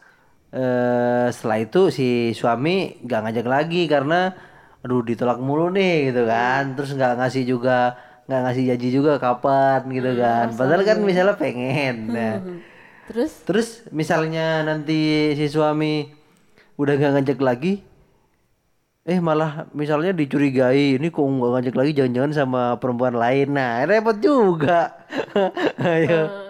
eh 0.48 1.28
setelah 1.28 1.58
itu 1.60 1.92
si 1.92 2.32
suami 2.32 2.96
nggak 3.04 3.20
ngajak 3.26 3.46
lagi 3.50 3.82
karena, 3.84 4.32
aduh 4.84 5.02
ditolak 5.02 5.38
mulu 5.42 5.68
nih 5.74 6.12
gitu 6.12 6.22
kan. 6.28 6.74
Terus 6.78 6.90
nggak 6.94 7.12
ngasih 7.18 7.42
juga, 7.44 7.98
nggak 8.26 8.40
ngasih 8.44 8.64
janji 8.74 8.88
juga 8.94 9.12
kapan 9.18 9.84
gitu 9.90 10.12
kan. 10.16 10.46
Padahal 10.54 10.82
kan 10.86 10.98
misalnya 11.02 11.34
pengen. 11.34 11.96
Nah, 12.12 12.34
terus? 13.10 13.32
Terus 13.42 13.68
misalnya 13.90 14.62
nanti 14.62 15.32
si 15.34 15.46
suami 15.48 16.08
udah 16.78 16.94
nggak 16.94 17.12
ngajak 17.18 17.40
lagi, 17.42 17.72
eh 19.08 19.18
malah 19.18 19.66
misalnya 19.74 20.12
dicurigai 20.12 21.00
ini 21.00 21.08
kok 21.08 21.24
nggak 21.24 21.50
ngajak 21.58 21.74
lagi 21.74 21.90
jangan-jangan 21.96 22.32
sama 22.36 22.62
perempuan 22.76 23.16
lain. 23.16 23.50
Nah 23.56 23.82
repot 23.88 24.14
juga. 24.20 24.94
Ayo. 25.82 26.48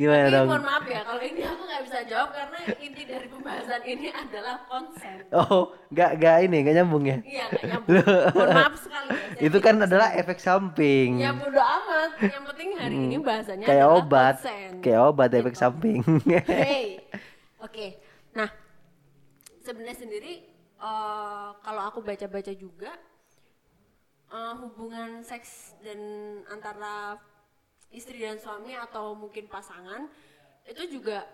Gimana 0.00 0.26
Tapi 0.26 0.34
dong? 0.34 0.48
mohon 0.48 0.64
maaf 0.64 0.84
ya, 0.88 1.00
kalau 1.04 1.20
ini 1.20 1.44
aku 1.44 1.60
nggak 1.60 1.82
bisa 1.84 1.98
jawab 2.08 2.32
karena 2.60 2.76
inti 2.84 3.02
dari 3.08 3.26
pembahasan 3.26 3.80
ini 3.88 4.06
adalah 4.12 4.56
konsen. 4.68 5.16
oh 5.32 5.72
nggak 5.88 6.10
nggak 6.20 6.36
ini 6.44 6.56
nggak 6.60 6.76
nyambung 6.76 7.04
ya 7.08 7.16
Iya, 7.24 7.44
nggak 7.48 7.64
nyambung. 7.64 7.94
Mohon 8.36 8.48
maaf 8.52 8.74
sekali 8.76 9.08
ya. 9.16 9.40
Itu 9.48 9.58
kan 9.64 9.74
adalah 9.80 10.08
efek 10.12 10.38
samping 10.38 11.16
Ya 11.16 11.32
bodo 11.32 11.56
amat. 11.56 12.10
Yang 12.20 12.44
penting 12.52 12.68
hari 12.76 12.94
ini 12.94 13.16
bahasanya 13.18 13.64
kayak 13.64 13.86
adalah 13.88 13.98
obat 14.04 14.34
konsen. 14.36 14.70
kayak 14.84 15.00
obat 15.00 15.30
efek 15.32 15.54
samping 15.56 16.00
Hey. 16.44 17.00
Oke. 17.66 17.86
Nah, 18.36 18.48
sebenarnya 19.64 19.96
sendiri 19.96 20.32
eh, 20.76 21.48
kalau 21.56 21.82
aku 21.88 22.04
baca-baca 22.04 22.52
juga 22.52 22.92
eh, 24.28 24.54
hubungan 24.60 25.24
seks 25.24 25.80
dan 25.80 25.98
antara 26.46 27.16
istri 27.90 28.22
dan 28.22 28.38
suami 28.38 28.76
atau 28.76 29.18
mungkin 29.18 29.50
pasangan 29.50 30.06
itu 30.62 31.00
juga 31.00 31.26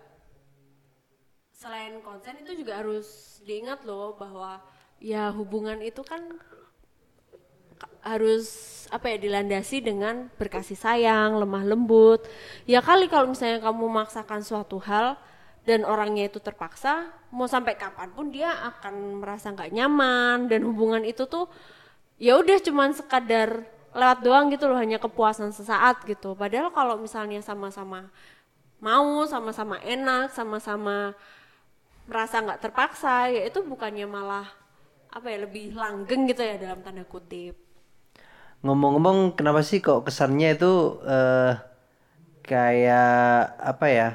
selain 1.57 1.97
konsen 2.05 2.37
itu 2.45 2.61
juga 2.61 2.77
harus 2.77 3.41
diingat 3.41 3.81
loh 3.81 4.13
bahwa 4.13 4.61
ya 5.01 5.33
hubungan 5.33 5.81
itu 5.81 6.05
kan 6.05 6.21
ka- 7.81 7.97
harus 8.05 8.45
apa 8.93 9.09
ya 9.09 9.17
dilandasi 9.17 9.81
dengan 9.81 10.29
berkasih 10.37 10.77
sayang, 10.77 11.41
lemah 11.41 11.65
lembut. 11.65 12.21
Ya 12.69 12.77
kali 12.85 13.09
kalau 13.09 13.33
misalnya 13.33 13.57
kamu 13.65 13.89
memaksakan 13.89 14.45
suatu 14.45 14.77
hal 14.85 15.17
dan 15.65 15.81
orangnya 15.81 16.29
itu 16.29 16.37
terpaksa, 16.37 17.09
mau 17.33 17.49
sampai 17.49 17.73
kapan 17.73 18.13
pun 18.13 18.29
dia 18.29 18.53
akan 18.53 19.25
merasa 19.25 19.49
nggak 19.49 19.73
nyaman 19.73 20.47
dan 20.47 20.61
hubungan 20.61 21.01
itu 21.03 21.25
tuh 21.25 21.49
ya 22.21 22.37
udah 22.37 22.61
cuman 22.61 22.93
sekadar 22.93 23.65
lewat 23.97 24.19
doang 24.21 24.53
gitu 24.53 24.69
loh, 24.69 24.77
hanya 24.77 25.01
kepuasan 25.01 25.49
sesaat 25.49 26.05
gitu. 26.05 26.37
Padahal 26.37 26.69
kalau 26.69 27.01
misalnya 27.01 27.41
sama-sama 27.41 28.13
mau, 28.77 29.25
sama-sama 29.25 29.81
enak, 29.81 30.29
sama-sama 30.37 31.17
merasa 32.09 32.35
nggak 32.43 32.61
terpaksa, 32.63 33.15
ya 33.35 33.41
itu 33.49 33.59
bukannya 33.71 34.05
malah 34.17 34.47
apa 35.17 35.27
ya 35.33 35.37
lebih 35.45 35.65
langgeng 35.81 36.21
gitu 36.31 36.41
ya 36.49 36.55
dalam 36.63 36.79
tanda 36.85 37.03
kutip. 37.13 37.55
ngomong-ngomong 38.65 39.37
kenapa 39.37 39.61
sih 39.61 39.79
kok 39.85 40.01
kesannya 40.07 40.57
itu 40.57 40.71
eh 41.05 41.51
kayak 42.47 43.09
apa 43.71 43.85
ya 43.91 44.07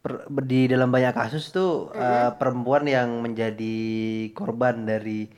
per- 0.00 0.24
di 0.48 0.68
dalam 0.72 0.88
banyak 0.88 1.12
kasus 1.12 1.52
tuh 1.52 1.92
eh, 1.96 2.30
perempuan 2.40 2.84
yang 2.88 3.20
menjadi 3.24 3.76
korban 4.32 4.88
dari 4.88 5.28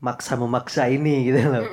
maksa 0.00 0.34
memaksa 0.40 0.88
ini 0.88 1.14
gitu 1.28 1.40
loh 1.44 1.64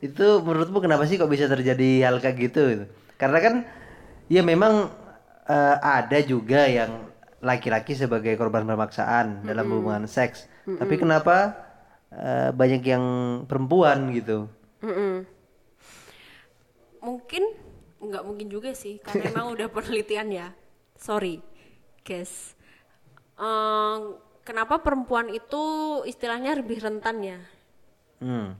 itu 0.00 0.26
menurutmu 0.46 0.78
kenapa 0.84 1.04
sih 1.08 1.16
kok 1.20 1.30
bisa 1.30 1.46
terjadi 1.50 2.08
hal 2.08 2.16
kayak 2.22 2.36
gitu 2.50 2.60
gitu? 2.72 2.84
karena 3.20 3.38
kan 3.42 3.54
ya 4.30 4.42
memang 4.46 4.88
eh, 5.48 5.76
ada 5.82 6.18
juga 6.24 6.66
yang 6.70 7.09
laki-laki 7.40 7.96
sebagai 7.96 8.36
korban 8.36 8.68
pemaksaan 8.68 9.44
dalam 9.44 9.66
hubungan 9.72 10.04
seks 10.04 10.44
tapi 10.76 11.00
kenapa 11.00 11.56
eh, 12.12 12.52
banyak 12.52 12.82
yang 12.84 13.04
perempuan 13.48 14.12
gitu 14.12 14.48
Mm-mm. 14.80 15.28
Mungkin 17.00 17.44
nggak 18.00 18.24
mungkin 18.24 18.48
juga 18.48 18.72
sih 18.72 18.96
karena 19.00 19.28
emang 19.32 19.52
udah 19.52 19.68
penelitian 19.68 20.28
ya. 20.32 20.48
Sorry, 20.96 21.40
guys. 22.04 22.56
Ehm, 23.36 24.20
kenapa 24.44 24.80
perempuan 24.80 25.32
itu 25.32 25.62
istilahnya 26.04 26.56
lebih 26.56 26.80
rentan 26.80 27.16
ya? 27.24 27.40
Hmm. 28.20 28.56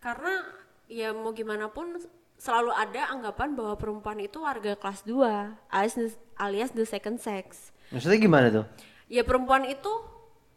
Karena 0.00 0.44
ya 0.88 1.12
mau 1.12 1.32
gimana 1.32 1.68
pun 1.72 1.96
selalu 2.36 2.72
ada 2.72 3.12
anggapan 3.12 3.56
bahwa 3.56 3.74
perempuan 3.80 4.20
itu 4.20 4.44
warga 4.44 4.76
kelas 4.76 5.02
2 5.08 5.72
alias 5.72 6.16
alias 6.36 6.70
the 6.76 6.84
second 6.84 7.16
sex. 7.20 7.72
Maksudnya 7.90 8.18
gimana 8.20 8.46
tuh? 8.52 8.64
Ya 9.08 9.22
perempuan 9.24 9.64
itu 9.64 9.90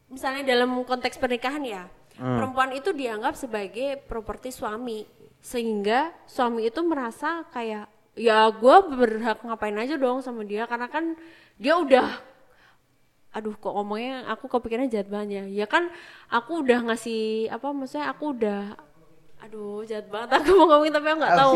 misalnya 0.09 0.41
dalam 0.43 0.73
konteks 0.83 1.21
pernikahan 1.21 1.61
ya, 1.61 1.85
perempuan 2.17 2.73
itu 2.73 2.89
dianggap 2.89 3.37
sebagai 3.37 4.01
properti 4.09 4.49
suami, 4.49 5.05
sehingga 5.39 6.11
suami 6.25 6.67
itu 6.67 6.81
merasa 6.81 7.45
kayak 7.53 7.87
ya 8.19 8.51
gue 8.51 8.77
berhak 8.91 9.39
ngapain 9.45 9.77
aja 9.79 9.95
dong 9.95 10.19
sama 10.19 10.43
dia 10.43 10.67
karena 10.67 10.91
kan 10.91 11.15
dia 11.55 11.79
udah 11.79 12.19
aduh 13.29 13.53
kok 13.53 13.71
ngomongnya 13.71 14.25
aku 14.25 14.49
kepikirannya 14.49 14.89
jahat 14.89 15.07
banget 15.07 15.29
ya 15.29 15.63
ya 15.63 15.65
kan 15.69 15.87
aku 16.33 16.65
udah 16.65 16.89
ngasih 16.89 17.47
apa 17.53 17.69
maksudnya 17.69 18.09
aku 18.09 18.33
udah 18.33 18.73
aduh 19.39 19.81
jahat 19.83 20.07
banget 20.07 20.29
aku 20.35 20.49
mau 20.55 20.65
ngomongin 20.67 20.93
tapi 20.93 21.07
aku 21.07 21.19
nggak 21.19 21.37
tahu 21.37 21.55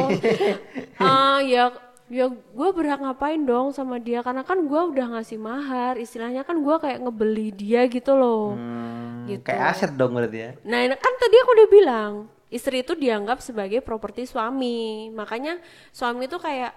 Ah, 1.03 1.39
ya 1.43 1.73
ya 2.07 2.27
gue 2.29 2.69
berhak 2.75 2.99
ngapain 2.99 3.41
dong 3.41 3.71
sama 3.71 3.97
dia 3.97 4.21
karena 4.21 4.43
kan 4.43 4.59
gue 4.59 4.81
udah 4.93 5.17
ngasih 5.17 5.39
mahar 5.39 5.97
istilahnya 5.97 6.45
kan 6.45 6.59
gue 6.59 6.75
kayak 6.79 6.99
ngebeli 7.01 7.49
dia 7.51 7.87
gitu 7.87 8.13
loh 8.13 8.53
Hmm, 8.53 9.03
Gitu. 9.23 9.43
Kayak 9.47 9.71
aset 9.71 9.91
dong 9.95 10.19
berarti 10.19 10.35
ya. 10.35 10.51
Nah, 10.67 10.83
ini 10.83 10.95
kan 10.99 11.13
tadi 11.15 11.35
aku 11.39 11.51
udah 11.55 11.69
bilang, 11.71 12.11
istri 12.51 12.83
itu 12.83 12.91
dianggap 12.91 13.39
sebagai 13.39 13.79
properti 13.79 14.27
suami. 14.27 15.07
Makanya 15.15 15.63
suami 15.95 16.27
itu 16.27 16.35
kayak 16.35 16.75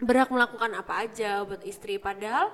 berhak 0.00 0.32
melakukan 0.32 0.72
apa 0.76 1.04
aja 1.04 1.44
buat 1.44 1.60
istri 1.64 2.00
padahal 2.00 2.52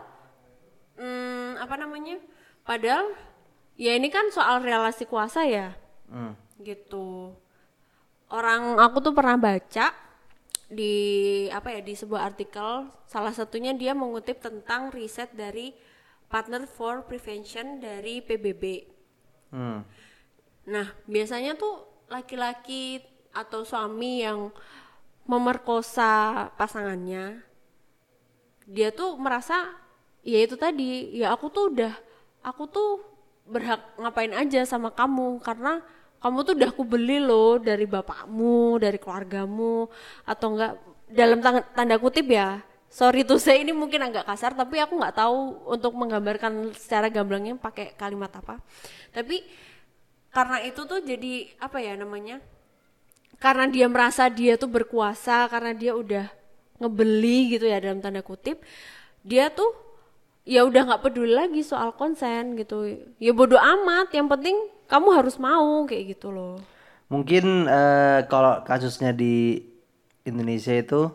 hmm, 0.98 1.62
apa 1.62 1.74
namanya? 1.78 2.18
Padahal 2.66 3.06
ya 3.78 3.94
ini 3.94 4.10
kan 4.10 4.30
soal 4.34 4.62
relasi 4.62 5.06
kuasa 5.06 5.46
ya. 5.46 5.78
Hmm. 6.10 6.34
Gitu. 6.62 7.36
Orang 8.32 8.80
aku 8.80 9.04
tuh 9.04 9.12
pernah 9.12 9.36
baca 9.36 9.92
di 10.72 10.94
apa 11.52 11.68
ya 11.68 11.84
di 11.84 11.92
sebuah 11.92 12.32
artikel 12.32 12.88
salah 13.04 13.36
satunya 13.36 13.76
dia 13.76 13.92
mengutip 13.92 14.40
tentang 14.40 14.88
riset 14.88 15.28
dari 15.36 15.76
Partner 16.32 16.64
for 16.64 17.04
Prevention 17.04 17.76
dari 17.76 18.24
PBB. 18.24 18.88
Hmm. 19.52 19.84
Nah, 20.64 20.88
biasanya 21.04 21.60
tuh 21.60 21.84
laki-laki 22.08 23.04
atau 23.36 23.68
suami 23.68 24.24
yang 24.24 24.48
memerkosa 25.28 26.48
pasangannya, 26.56 27.44
dia 28.64 28.88
tuh 28.96 29.20
merasa 29.20 29.76
ya 30.24 30.40
itu 30.40 30.56
tadi, 30.56 31.20
ya 31.20 31.36
aku 31.36 31.52
tuh 31.52 31.68
udah, 31.68 31.94
aku 32.40 32.64
tuh 32.72 32.90
berhak 33.44 33.84
ngapain 34.00 34.32
aja 34.32 34.64
sama 34.64 34.88
kamu 34.88 35.36
karena 35.44 35.84
kamu 36.22 36.38
tuh 36.46 36.54
udah 36.54 36.70
aku 36.70 36.82
beli 36.86 37.18
loh 37.18 37.58
dari 37.58 37.84
bapakmu, 37.84 38.78
dari 38.78 38.96
keluargamu, 38.96 39.90
atau 40.22 40.46
enggak 40.54 40.72
dalam 41.10 41.38
tanda 41.74 41.96
kutip 41.98 42.30
ya. 42.30 42.62
Sorry 42.86 43.26
tuh 43.26 43.40
saya 43.40 43.58
ini 43.58 43.74
mungkin 43.74 44.04
agak 44.04 44.28
kasar, 44.28 44.54
tapi 44.54 44.78
aku 44.78 45.00
nggak 45.00 45.16
tahu 45.18 45.66
untuk 45.66 45.92
menggambarkan 45.98 46.76
secara 46.78 47.10
gamblangnya 47.10 47.58
pakai 47.58 47.96
kalimat 47.98 48.30
apa. 48.30 48.62
Tapi 49.10 49.42
karena 50.32 50.62
itu 50.64 50.80
tuh 50.88 51.02
jadi 51.04 51.52
apa 51.60 51.82
ya 51.82 51.92
namanya 51.98 52.40
karena 53.36 53.68
dia 53.68 53.90
merasa 53.90 54.30
dia 54.32 54.56
tuh 54.56 54.70
berkuasa 54.70 55.44
karena 55.50 55.76
dia 55.76 55.92
udah 55.92 56.30
ngebeli 56.80 57.58
gitu 57.58 57.68
ya 57.68 57.82
dalam 57.82 58.00
tanda 58.00 58.24
kutip 58.24 58.62
dia 59.20 59.52
tuh 59.52 59.81
ya 60.42 60.66
udah 60.66 60.82
nggak 60.90 61.02
peduli 61.02 61.32
lagi 61.32 61.62
soal 61.62 61.94
konsen 61.94 62.58
gitu 62.58 62.86
ya 63.18 63.30
bodoh 63.30 63.58
amat 63.58 64.10
yang 64.10 64.26
penting 64.26 64.54
kamu 64.86 65.08
harus 65.14 65.38
mau 65.38 65.86
kayak 65.86 66.18
gitu 66.18 66.30
loh 66.30 66.58
Mungkin 67.06 67.68
eh, 67.68 68.24
kalau 68.24 68.64
kasusnya 68.64 69.12
di 69.12 69.60
Indonesia 70.24 70.72
itu 70.72 71.12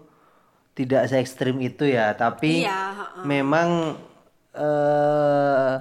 tidak 0.78 1.10
se 1.10 1.18
ekstrim 1.18 1.58
itu 1.58 1.90
ya, 1.90 2.14
tapi 2.14 2.62
Iya, 2.62 2.94
heeh. 2.94 3.24
memang 3.26 3.98
eh 4.54 5.74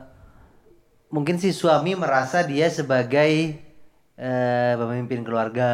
mungkin 1.12 1.36
si 1.36 1.52
suami 1.52 1.92
merasa 1.94 2.40
dia 2.42 2.72
sebagai 2.72 3.60
eh, 4.16 4.72
pemimpin 4.80 5.20
keluarga 5.20 5.68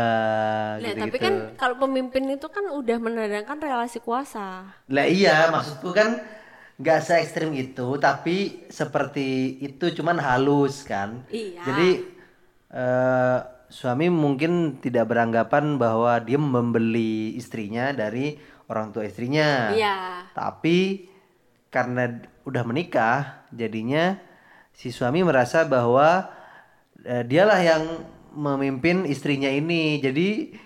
Nah, 0.83 0.91
gitu-gitu. 0.91 1.03
tapi 1.07 1.17
kan 1.19 1.35
kalau 1.55 1.77
pemimpin 1.79 2.27
itu 2.27 2.47
kan 2.51 2.67
udah 2.67 2.99
menandakan 2.99 3.59
relasi 3.63 4.03
kuasa 4.03 4.75
Lah 4.91 5.07
iya, 5.07 5.55
maksudku 5.55 5.95
kan 5.95 6.19
nggak 6.83 7.01
se 7.01 7.15
ekstrim 7.23 7.55
itu, 7.55 7.95
tapi 8.03 8.67
seperti 8.67 9.63
itu 9.63 9.95
cuman 9.95 10.19
halus 10.19 10.83
kan. 10.83 11.23
Iya. 11.31 11.63
Jadi 11.63 11.91
eh, 12.75 13.39
suami 13.71 14.11
mungkin 14.11 14.83
tidak 14.83 15.15
beranggapan 15.15 15.79
bahwa 15.79 16.19
dia 16.19 16.43
membeli 16.43 17.39
istrinya 17.39 17.95
dari 17.95 18.35
orang 18.67 18.91
tua 18.91 19.07
istrinya. 19.07 19.71
iya 19.71 20.27
Tapi 20.35 21.07
karena 21.71 22.19
udah 22.43 22.63
menikah, 22.67 23.47
jadinya 23.55 24.19
si 24.75 24.91
suami 24.91 25.23
merasa 25.23 25.63
bahwa 25.63 26.35
eh, 27.07 27.23
dialah 27.23 27.63
yang 27.63 27.83
memimpin 28.35 29.07
istrinya 29.07 29.49
ini. 29.49 30.03
Jadi 30.03 30.59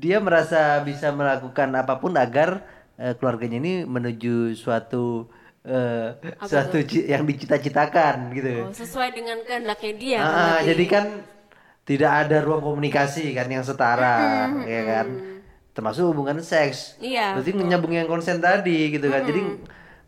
dia 0.00 0.18
merasa 0.18 0.82
bisa 0.82 1.14
melakukan 1.14 1.70
apa 1.76 2.02
pun 2.02 2.18
agar 2.18 2.66
eh, 3.00 3.14
keluarganya 3.16 3.56
ini 3.58 3.72
menuju 3.88 4.52
suatu 4.54 5.24
eh, 5.64 6.14
suatu 6.44 6.76
yang 6.84 7.24
dicita-citakan 7.24 8.30
gitu. 8.32 8.68
oh, 8.68 8.72
sesuai 8.72 9.08
dengan 9.10 9.40
kehendaknya 9.42 9.92
dia 9.96 10.18
kan 10.18 10.24
Ah, 10.24 10.32
berarti. 10.60 10.66
jadi 10.68 10.84
kan 10.86 11.04
tidak 11.82 12.12
ada 12.22 12.36
ruang 12.40 12.62
komunikasi 12.62 13.34
kan 13.34 13.48
yang 13.50 13.64
setara, 13.66 14.46
ya 14.62 14.82
kan? 14.86 15.06
Termasuk 15.74 16.06
hubungan 16.06 16.38
seks. 16.38 16.94
Iya, 17.02 17.34
Berarti 17.34 17.50
menyambung 17.50 17.90
yang 17.90 18.06
konsen 18.06 18.38
tadi 18.38 18.94
gitu 18.94 19.10
kan. 19.10 19.26
Jadi 19.26 19.40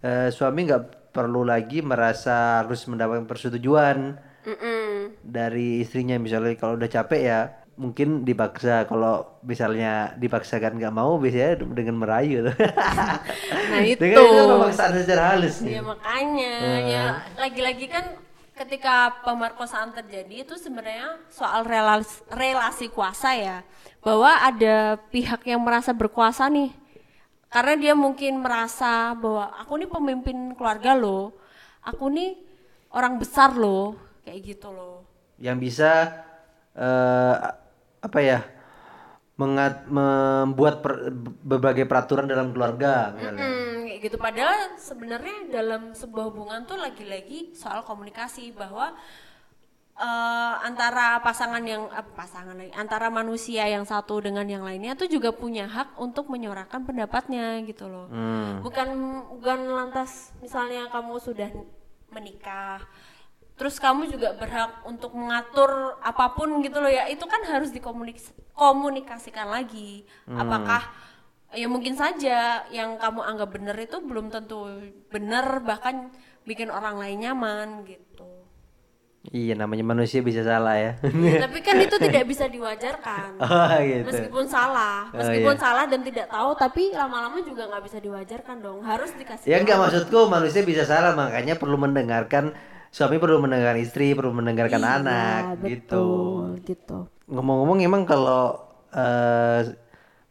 eh, 0.00 0.28
suami 0.30 0.68
nggak 0.68 1.10
perlu 1.10 1.42
lagi 1.42 1.82
merasa 1.82 2.62
harus 2.62 2.86
mendapatkan 2.86 3.26
persetujuan 3.26 4.14
Mm-mm. 4.46 5.12
dari 5.20 5.82
istrinya 5.82 6.16
misalnya 6.16 6.54
kalau 6.56 6.74
udah 6.74 6.88
capek 6.88 7.20
ya 7.20 7.40
mungkin 7.72 8.28
dipaksa 8.28 8.84
kalau 8.84 9.40
misalnya 9.40 10.12
dipaksakan 10.20 10.76
nggak 10.76 10.92
mau 10.92 11.16
biasanya 11.16 11.64
dengan 11.64 11.96
merayu. 11.96 12.44
Tuh. 12.52 12.56
nah 13.72 13.80
itu. 13.80 14.00
Dengan 14.00 14.22
itu 14.28 14.42
pemaksaan 14.44 14.92
secara 15.00 15.22
halus 15.32 15.56
nih. 15.64 15.80
Ya 15.80 15.82
makanya. 15.82 16.54
Ya 16.84 17.04
lagi-lagi 17.40 17.86
kan 17.88 18.04
ketika 18.52 19.24
pemerkosaan 19.24 19.96
terjadi 19.96 20.44
itu 20.44 20.54
sebenarnya 20.60 21.16
soal 21.32 21.64
relasi, 21.64 22.20
relasi 22.28 22.86
kuasa 22.92 23.32
ya. 23.32 23.58
Bahwa 24.04 24.30
ada 24.44 25.00
pihak 25.08 25.40
yang 25.48 25.64
merasa 25.64 25.96
berkuasa 25.96 26.52
nih. 26.52 26.70
Karena 27.52 27.74
dia 27.76 27.94
mungkin 27.96 28.40
merasa 28.40 29.12
bahwa 29.16 29.52
aku 29.60 29.80
nih 29.80 29.88
pemimpin 29.88 30.36
keluarga 30.56 30.92
loh. 30.92 31.32
Aku 31.84 32.12
nih 32.12 32.36
orang 32.92 33.16
besar 33.16 33.56
loh. 33.56 33.96
Kayak 34.24 34.56
gitu 34.56 34.68
loh. 34.72 35.04
Yang 35.40 35.56
bisa 35.72 35.90
eh, 36.76 37.36
apa 38.02 38.18
ya 38.18 38.40
mengat, 39.38 39.88
membuat 39.88 40.84
per- 40.84 41.10
berbagai 41.42 41.88
peraturan 41.88 42.28
dalam 42.28 42.52
keluarga 42.52 43.16
misalnya. 43.16 43.42
Hmm, 43.42 43.88
kayak 43.88 44.00
gitu 44.04 44.16
padahal 44.20 44.76
sebenarnya 44.76 45.36
dalam 45.48 45.82
sebuah 45.96 46.24
hubungan 46.30 46.68
tuh 46.68 46.76
lagi-lagi 46.76 47.56
soal 47.56 47.80
komunikasi 47.82 48.52
bahwa 48.52 48.92
eh, 49.96 50.54
antara 50.62 51.18
pasangan 51.24 51.64
yang 51.64 51.88
eh, 51.88 52.06
pasangan 52.12 52.54
lagi 52.54 52.76
antara 52.76 53.08
manusia 53.08 53.64
yang 53.66 53.88
satu 53.88 54.20
dengan 54.20 54.44
yang 54.44 54.62
lainnya 54.62 54.94
tuh 54.94 55.08
juga 55.08 55.32
punya 55.32 55.64
hak 55.64 55.96
untuk 55.96 56.28
menyuarakan 56.28 56.84
pendapatnya 56.84 57.64
gitu 57.64 57.88
loh. 57.88 58.12
Hmm. 58.12 58.60
Bukan 58.60 58.88
bukan 59.40 59.58
lantas 59.72 60.36
misalnya 60.44 60.92
kamu 60.92 61.16
sudah 61.18 61.48
menikah 62.12 62.84
terus 63.62 63.78
kamu 63.78 64.10
juga 64.10 64.34
berhak 64.34 64.82
untuk 64.82 65.14
mengatur 65.14 65.94
apa 66.02 66.34
pun 66.34 66.58
gitu 66.66 66.82
loh 66.82 66.90
ya 66.90 67.06
itu 67.06 67.22
kan 67.22 67.46
harus 67.46 67.70
dikomunikasikan 67.70 69.46
lagi 69.46 70.02
apakah 70.26 70.82
ya 71.54 71.70
mungkin 71.70 71.94
saja 71.94 72.66
yang 72.74 72.98
kamu 72.98 73.22
anggap 73.22 73.54
benar 73.54 73.78
itu 73.78 74.02
belum 74.02 74.34
tentu 74.34 74.66
benar 75.14 75.62
bahkan 75.62 76.10
bikin 76.42 76.74
orang 76.74 76.98
lain 76.98 77.22
nyaman 77.22 77.86
gitu 77.86 78.26
Iya 79.22 79.54
namanya 79.54 79.86
manusia 79.86 80.18
bisa 80.18 80.42
salah 80.42 80.74
ya. 80.74 80.98
Ya, 80.98 81.46
tapi 81.46 81.62
kan 81.62 81.78
itu 81.78 81.94
tidak 81.94 82.26
bisa 82.26 82.50
diwajarkan 82.50 83.38
oh 83.46 83.70
gitu. 83.78 84.10
meskipun 84.10 84.50
salah 84.50 85.06
Oh, 85.14 85.22
meskipun 85.22 85.54
iya. 85.54 85.62
salah 85.62 85.84
dan 85.86 86.02
tidak 86.02 86.26
tahu 86.26 86.50
tapi 86.58 86.90
lama-lama 86.90 87.38
juga 87.38 87.70
nggak 87.70 87.86
bisa 87.86 88.02
diwajarkan 88.02 88.58
dong 88.58 88.82
harus 88.82 89.14
dikasih 89.14 89.46
Ya 89.46 89.62
enggak 89.62 89.78
tahu. 89.78 89.84
maksudku 89.86 90.18
manusia 90.26 90.66
bisa 90.66 90.82
salah 90.82 91.14
makanya 91.14 91.54
perlu 91.54 91.78
mendengarkan 91.78 92.50
suami 92.92 93.16
perlu 93.16 93.40
mendengarkan 93.40 93.80
istri 93.80 94.12
perlu 94.12 94.30
mendengarkan 94.30 94.82
Iya, 94.82 94.90
anak 95.00 95.42
gitu. 95.64 96.04
betul, 96.04 96.44
gitu 96.68 96.98
Ngomong-ngomong 97.26 97.80
emang 97.80 98.02
kalau 98.04 98.60
eh, 98.92 99.72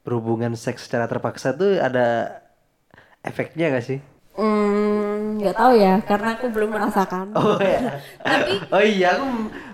berhubungan 0.02 0.54
seks 0.56 0.86
secara 0.86 1.10
terpaksa 1.10 1.52
tuh 1.52 1.78
ada 1.78 2.38
efeknya 3.22 3.74
gak 3.74 3.86
sih? 3.86 4.00
Hmm, 4.32 5.38
nggak 5.38 5.54
tahu 5.54 5.74
ya, 5.76 6.00
karena 6.02 6.40
aku 6.40 6.48
belum 6.50 6.72
merasakan. 6.72 7.36
Oh 7.36 7.60
ya. 7.60 8.00
Tapi 8.24 8.54
oh 8.76 8.80
iya 8.80 9.20
aku 9.20 9.28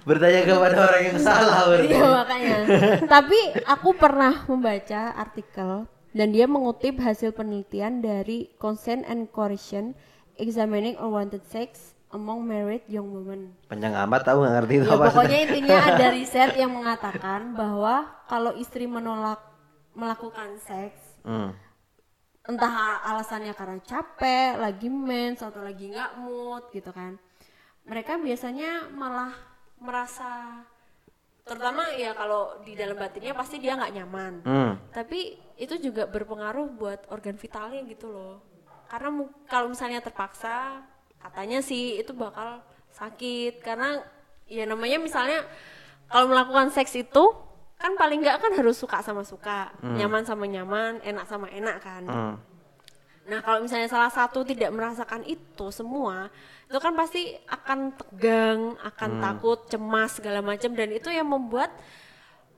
bertanya 0.04 0.41
kepada 0.43 0.78
orang 0.82 1.04
yang 1.06 1.19
salah 1.21 1.60
berarti. 1.69 1.93
iya 1.93 2.08
makanya. 2.17 2.58
Tapi 3.06 3.39
aku 3.63 3.89
pernah 3.93 4.34
membaca 4.50 5.13
artikel 5.13 5.86
dan 6.12 6.28
dia 6.34 6.50
mengutip 6.50 6.97
hasil 6.97 7.38
penelitian 7.38 8.02
dari 8.02 8.50
Consent 8.58 9.06
and 9.06 9.30
Coercion 9.30 9.93
Examining 10.41 10.97
Unwanted 10.97 11.45
Sex 11.45 11.93
Among 12.07 12.39
Married 12.39 12.87
Young 12.87 13.11
Women. 13.11 13.51
Panjang 13.67 13.91
amat 14.07 14.21
tahu 14.23 14.39
nggak 14.39 14.53
ngerti 14.55 14.73
itu 14.79 14.87
Ya 14.87 14.95
apa. 14.95 15.05
pokoknya 15.11 15.39
intinya 15.43 15.77
ada 15.91 16.05
riset 16.09 16.51
yang 16.55 16.71
mengatakan 16.71 17.51
bahwa 17.51 17.95
kalau 18.25 18.55
istri 18.55 18.87
menolak 18.87 19.43
melakukan 19.91 20.55
seks 20.57 21.19
Hmm. 21.21 21.51
entah 22.47 22.71
alasannya 23.03 23.51
karena 23.51 23.75
capek, 23.83 24.55
lagi 24.55 24.87
mens 24.87 25.43
atau 25.43 25.59
lagi 25.59 25.91
nggak 25.91 26.15
mood 26.15 26.63
gitu 26.71 26.95
kan. 26.95 27.19
Mereka 27.83 28.15
biasanya 28.17 28.87
malah 28.87 29.35
merasa 29.77 30.63
terutama 31.43 31.91
ya 31.91 32.11
kalau 32.11 32.63
di 32.63 32.71
dalam 32.71 32.95
batinnya 32.95 33.35
pasti 33.35 33.59
dia 33.59 33.75
nggak 33.75 33.93
nyaman. 33.93 34.33
Hmm. 34.47 34.73
Tapi 34.95 35.35
itu 35.59 35.75
juga 35.81 36.07
berpengaruh 36.07 36.71
buat 36.71 37.11
organ 37.11 37.35
vitalnya 37.35 37.83
gitu 37.83 38.07
loh. 38.07 38.39
Karena 38.87 39.11
kalau 39.45 39.67
misalnya 39.67 39.99
terpaksa 39.99 40.79
katanya 41.21 41.60
sih 41.60 41.99
itu 41.99 42.13
bakal 42.13 42.62
sakit 42.93 43.62
karena 43.62 44.01
ya 44.47 44.63
namanya 44.65 44.97
misalnya 44.97 45.43
kalau 46.08 46.32
melakukan 46.32 46.71
seks 46.71 46.95
itu 46.95 47.23
kan 47.77 47.93
paling 47.93 48.25
nggak 48.25 48.41
kan 48.41 48.51
harus 48.58 48.73
suka 48.73 49.06
sama 49.06 49.21
suka, 49.21 49.69
nyaman 49.86 50.25
sama 50.25 50.49
nyaman, 50.49 50.97
enak 51.06 51.25
sama 51.30 51.45
enak 51.53 51.77
kan. 51.77 52.03
Hmm. 52.10 52.36
Nah, 53.27 53.43
kalau 53.43 53.60
misalnya 53.60 53.91
salah 53.91 54.10
satu 54.10 54.41
tidak 54.47 54.71
merasakan 54.71 55.21
itu 55.27 55.67
semua, 55.69 56.32
itu 56.65 56.80
kan 56.80 56.95
pasti 56.95 57.36
akan 57.45 57.93
tegang, 57.93 58.80
akan 58.82 59.12
takut, 59.19 59.60
cemas 59.67 60.15
segala 60.17 60.39
macam 60.39 60.71
dan 60.73 60.89
itu 60.95 61.12
yang 61.12 61.27
membuat 61.27 61.69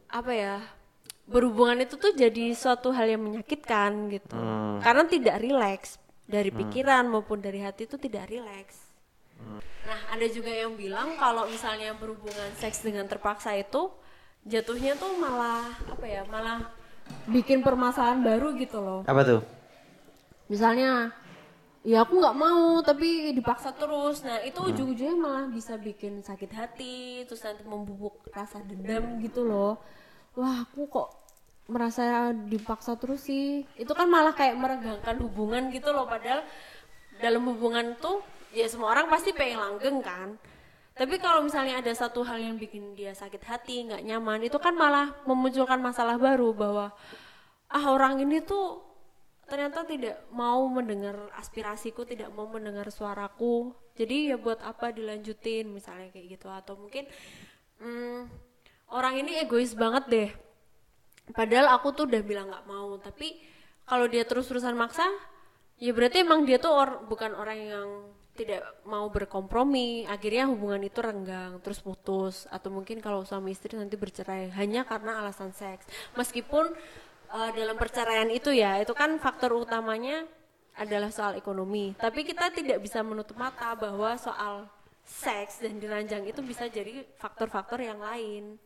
apa 0.08 0.32
ya? 0.32 0.56
Berhubungan 1.30 1.84
itu 1.84 1.98
tuh 1.98 2.14
jadi 2.14 2.54
suatu 2.54 2.94
hal 2.94 3.06
yang 3.10 3.22
menyakitkan 3.22 4.14
gitu. 4.14 4.38
Karena 4.82 5.04
tidak 5.10 5.36
rileks 5.42 5.98
dari 6.30 6.54
pikiran 6.54 7.10
maupun 7.10 7.42
dari 7.42 7.66
hati 7.66 7.90
itu 7.90 7.98
tidak 7.98 8.30
rileks. 8.30 8.78
Nah, 9.90 10.00
ada 10.14 10.28
juga 10.30 10.54
yang 10.54 10.78
bilang 10.78 11.18
kalau 11.18 11.50
misalnya 11.50 11.98
berhubungan 11.98 12.54
seks 12.62 12.86
dengan 12.86 13.10
terpaksa 13.10 13.58
itu 13.58 13.90
jatuhnya 14.46 14.94
tuh 14.94 15.18
malah 15.18 15.66
apa 15.90 16.06
ya? 16.06 16.22
Malah 16.30 16.70
bikin 17.26 17.66
permasalahan 17.66 18.22
baru 18.22 18.54
gitu 18.54 18.78
loh 18.78 19.02
Apa 19.10 19.26
tuh? 19.26 19.42
misalnya 20.50 21.14
ya 21.86 22.02
aku 22.02 22.18
nggak 22.18 22.38
mau 22.38 22.82
tapi 22.82 23.34
dipaksa 23.38 23.70
terus 23.74 24.26
nah 24.26 24.42
itu 24.42 24.58
ujung-ujungnya 24.62 25.14
malah 25.14 25.46
bisa 25.46 25.78
bikin 25.78 26.26
sakit 26.26 26.52
hati 26.54 27.26
terus 27.30 27.46
nanti 27.46 27.62
membubuk 27.66 28.26
rasa 28.34 28.58
dendam 28.66 29.22
gitu 29.22 29.46
loh 29.46 29.78
wah 30.34 30.66
aku 30.66 30.90
kok 30.90 31.19
merasa 31.70 32.34
dipaksa 32.34 32.98
terus 32.98 33.30
sih 33.30 33.64
itu 33.78 33.94
kan 33.94 34.10
malah 34.10 34.34
kayak 34.34 34.58
meregangkan 34.58 35.16
hubungan 35.22 35.70
gitu 35.70 35.94
loh 35.94 36.10
padahal 36.10 36.42
dalam 37.22 37.46
hubungan 37.46 37.94
tuh 38.02 38.26
ya 38.52 38.66
semua 38.66 38.98
orang 38.98 39.06
pasti 39.08 39.30
pengen 39.32 39.62
langgeng 39.62 40.02
kan 40.02 40.30
Tapi 41.00 41.16
kalau 41.16 41.48
misalnya 41.48 41.80
ada 41.80 41.96
satu 41.96 42.28
hal 42.28 42.44
yang 42.44 42.60
bikin 42.60 42.92
dia 42.92 43.16
sakit 43.16 43.40
hati, 43.48 43.88
nggak 43.88 44.04
nyaman, 44.04 44.44
itu 44.44 44.60
kan 44.60 44.76
malah 44.76 45.16
memunculkan 45.24 45.80
masalah 45.80 46.20
baru 46.20 46.52
bahwa 46.52 46.92
ah 47.72 47.86
orang 47.88 48.20
ini 48.20 48.44
tuh 48.44 48.84
ternyata 49.48 49.88
tidak 49.88 50.28
mau 50.36 50.60
mendengar 50.68 51.32
aspirasiku, 51.40 52.04
tidak 52.04 52.28
mau 52.36 52.52
mendengar 52.52 52.92
suaraku. 52.92 53.72
Jadi 53.96 54.36
ya 54.36 54.36
buat 54.36 54.60
apa 54.60 54.92
dilanjutin 54.92 55.72
misalnya 55.72 56.12
kayak 56.12 56.36
gitu 56.36 56.52
atau 56.52 56.76
mungkin 56.76 57.08
hmm, 57.80 58.28
orang 58.92 59.24
ini 59.24 59.40
egois 59.40 59.72
banget 59.80 60.04
deh. 60.12 60.30
Padahal 61.32 61.78
aku 61.78 61.94
tuh 61.94 62.06
udah 62.10 62.22
bilang 62.26 62.50
nggak 62.50 62.66
mau, 62.66 62.98
tapi 62.98 63.38
kalau 63.86 64.06
dia 64.06 64.26
terus-terusan 64.26 64.78
maksa, 64.78 65.06
ya 65.78 65.94
berarti 65.94 66.22
emang 66.22 66.46
dia 66.46 66.58
tuh 66.62 66.74
or, 66.74 67.06
bukan 67.10 67.34
orang 67.34 67.60
yang 67.60 67.90
tidak 68.40 68.64
mau 68.88 69.12
berkompromi. 69.12 70.08
Akhirnya 70.08 70.48
hubungan 70.48 70.80
itu 70.86 71.04
renggang 71.04 71.60
terus 71.60 71.84
putus 71.84 72.48
atau 72.48 72.72
mungkin 72.72 73.04
kalau 73.04 73.28
suami 73.28 73.52
istri 73.52 73.76
nanti 73.76 74.00
bercerai 74.00 74.54
hanya 74.56 74.88
karena 74.88 75.20
alasan 75.20 75.52
seks. 75.52 75.84
Meskipun 76.16 76.72
uh, 77.36 77.52
dalam 77.52 77.76
perceraian 77.76 78.32
itu 78.32 78.56
ya 78.56 78.80
itu 78.80 78.96
kan 78.96 79.20
faktor 79.20 79.52
utamanya 79.58 80.24
adalah 80.80 81.12
soal 81.12 81.36
ekonomi. 81.36 81.92
Tapi 82.00 82.24
kita 82.24 82.56
tidak 82.56 82.80
bisa 82.80 83.04
menutup 83.04 83.36
mata 83.36 83.76
bahwa 83.76 84.16
soal 84.16 84.72
seks 85.04 85.60
dan 85.60 85.76
diranjang 85.82 86.24
itu 86.24 86.40
bisa 86.40 86.70
jadi 86.72 87.04
faktor-faktor 87.18 87.82
yang 87.82 88.00
lain 88.00 88.62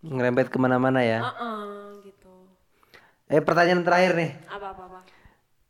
ngerempet 0.00 0.48
ke 0.48 0.56
mana-mana 0.56 1.04
ya 1.04 1.20
uh 1.20 1.28
-uh, 1.32 2.00
gitu 2.04 2.32
eh 3.28 3.40
pertanyaan 3.44 3.84
terakhir 3.84 4.12
nih 4.16 4.30
apa 4.48 4.66
apa, 4.72 4.82
apa. 4.88 4.98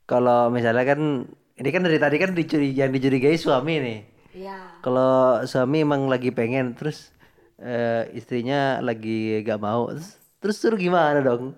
kalau 0.06 0.48
misalnya 0.48 0.86
kan 0.86 1.26
ini 1.60 1.68
kan 1.68 1.84
dari 1.84 2.00
tadi 2.00 2.16
kan 2.16 2.32
dicuri 2.32 2.72
yang 2.72 2.88
dicurigai 2.88 3.36
suami 3.36 3.74
nih. 3.84 3.98
Iya. 4.32 4.80
Kalau 4.80 5.44
suami 5.44 5.84
emang 5.84 6.08
lagi 6.08 6.32
pengen 6.32 6.72
terus 6.72 7.12
uh, 7.60 8.08
istrinya 8.16 8.80
lagi 8.80 9.44
gak 9.44 9.60
mau 9.60 9.92
terus, 9.92 10.16
terus 10.40 10.56
suruh 10.56 10.80
gimana 10.80 11.20
dong? 11.20 11.52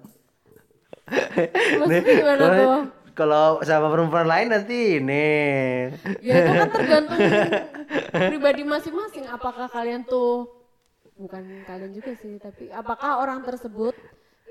Maksudnya 1.06 2.02
gimana 2.18 2.44
tuh? 2.50 2.70
Kalau 3.14 3.62
sama 3.62 3.94
perempuan 3.94 4.26
lain 4.26 4.48
nanti 4.50 4.98
ini. 4.98 5.28
Ya 6.18 6.34
itu 6.42 6.50
kan 6.50 6.70
tergantung 6.74 7.18
pribadi 8.32 8.62
masing-masing. 8.66 9.30
Apakah 9.30 9.70
kalian 9.70 10.02
tuh 10.02 10.50
bukan 11.22 11.62
kalian 11.64 11.92
juga 11.94 12.12
sih, 12.18 12.36
tapi 12.42 12.68
apakah 12.74 13.22
orang 13.22 13.46
tersebut 13.46 13.94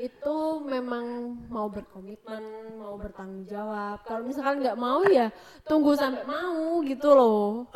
itu 0.01 0.37
memang 0.65 1.37
mau 1.51 1.69
berkomitmen, 1.69 2.73
mau 2.81 2.97
bertanggung 2.97 3.45
jawab. 3.45 4.01
Kalau 4.07 4.25
misalkan 4.25 4.65
nggak 4.65 4.79
mau 4.79 5.05
ya 5.05 5.29
tunggu 5.69 5.93
sampai 5.93 6.25
mau 6.25 6.81
gitu 6.81 7.09
loh. 7.13 7.69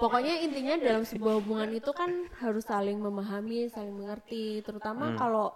Pokoknya 0.00 0.42
intinya 0.42 0.74
dalam 0.80 1.04
sebuah 1.06 1.38
hubungan 1.38 1.70
itu 1.76 1.92
kan 1.94 2.26
harus 2.42 2.66
saling 2.66 2.98
memahami, 2.98 3.68
saling 3.70 3.94
mengerti. 3.94 4.64
Terutama 4.64 5.12
hmm. 5.12 5.18
kalau 5.20 5.54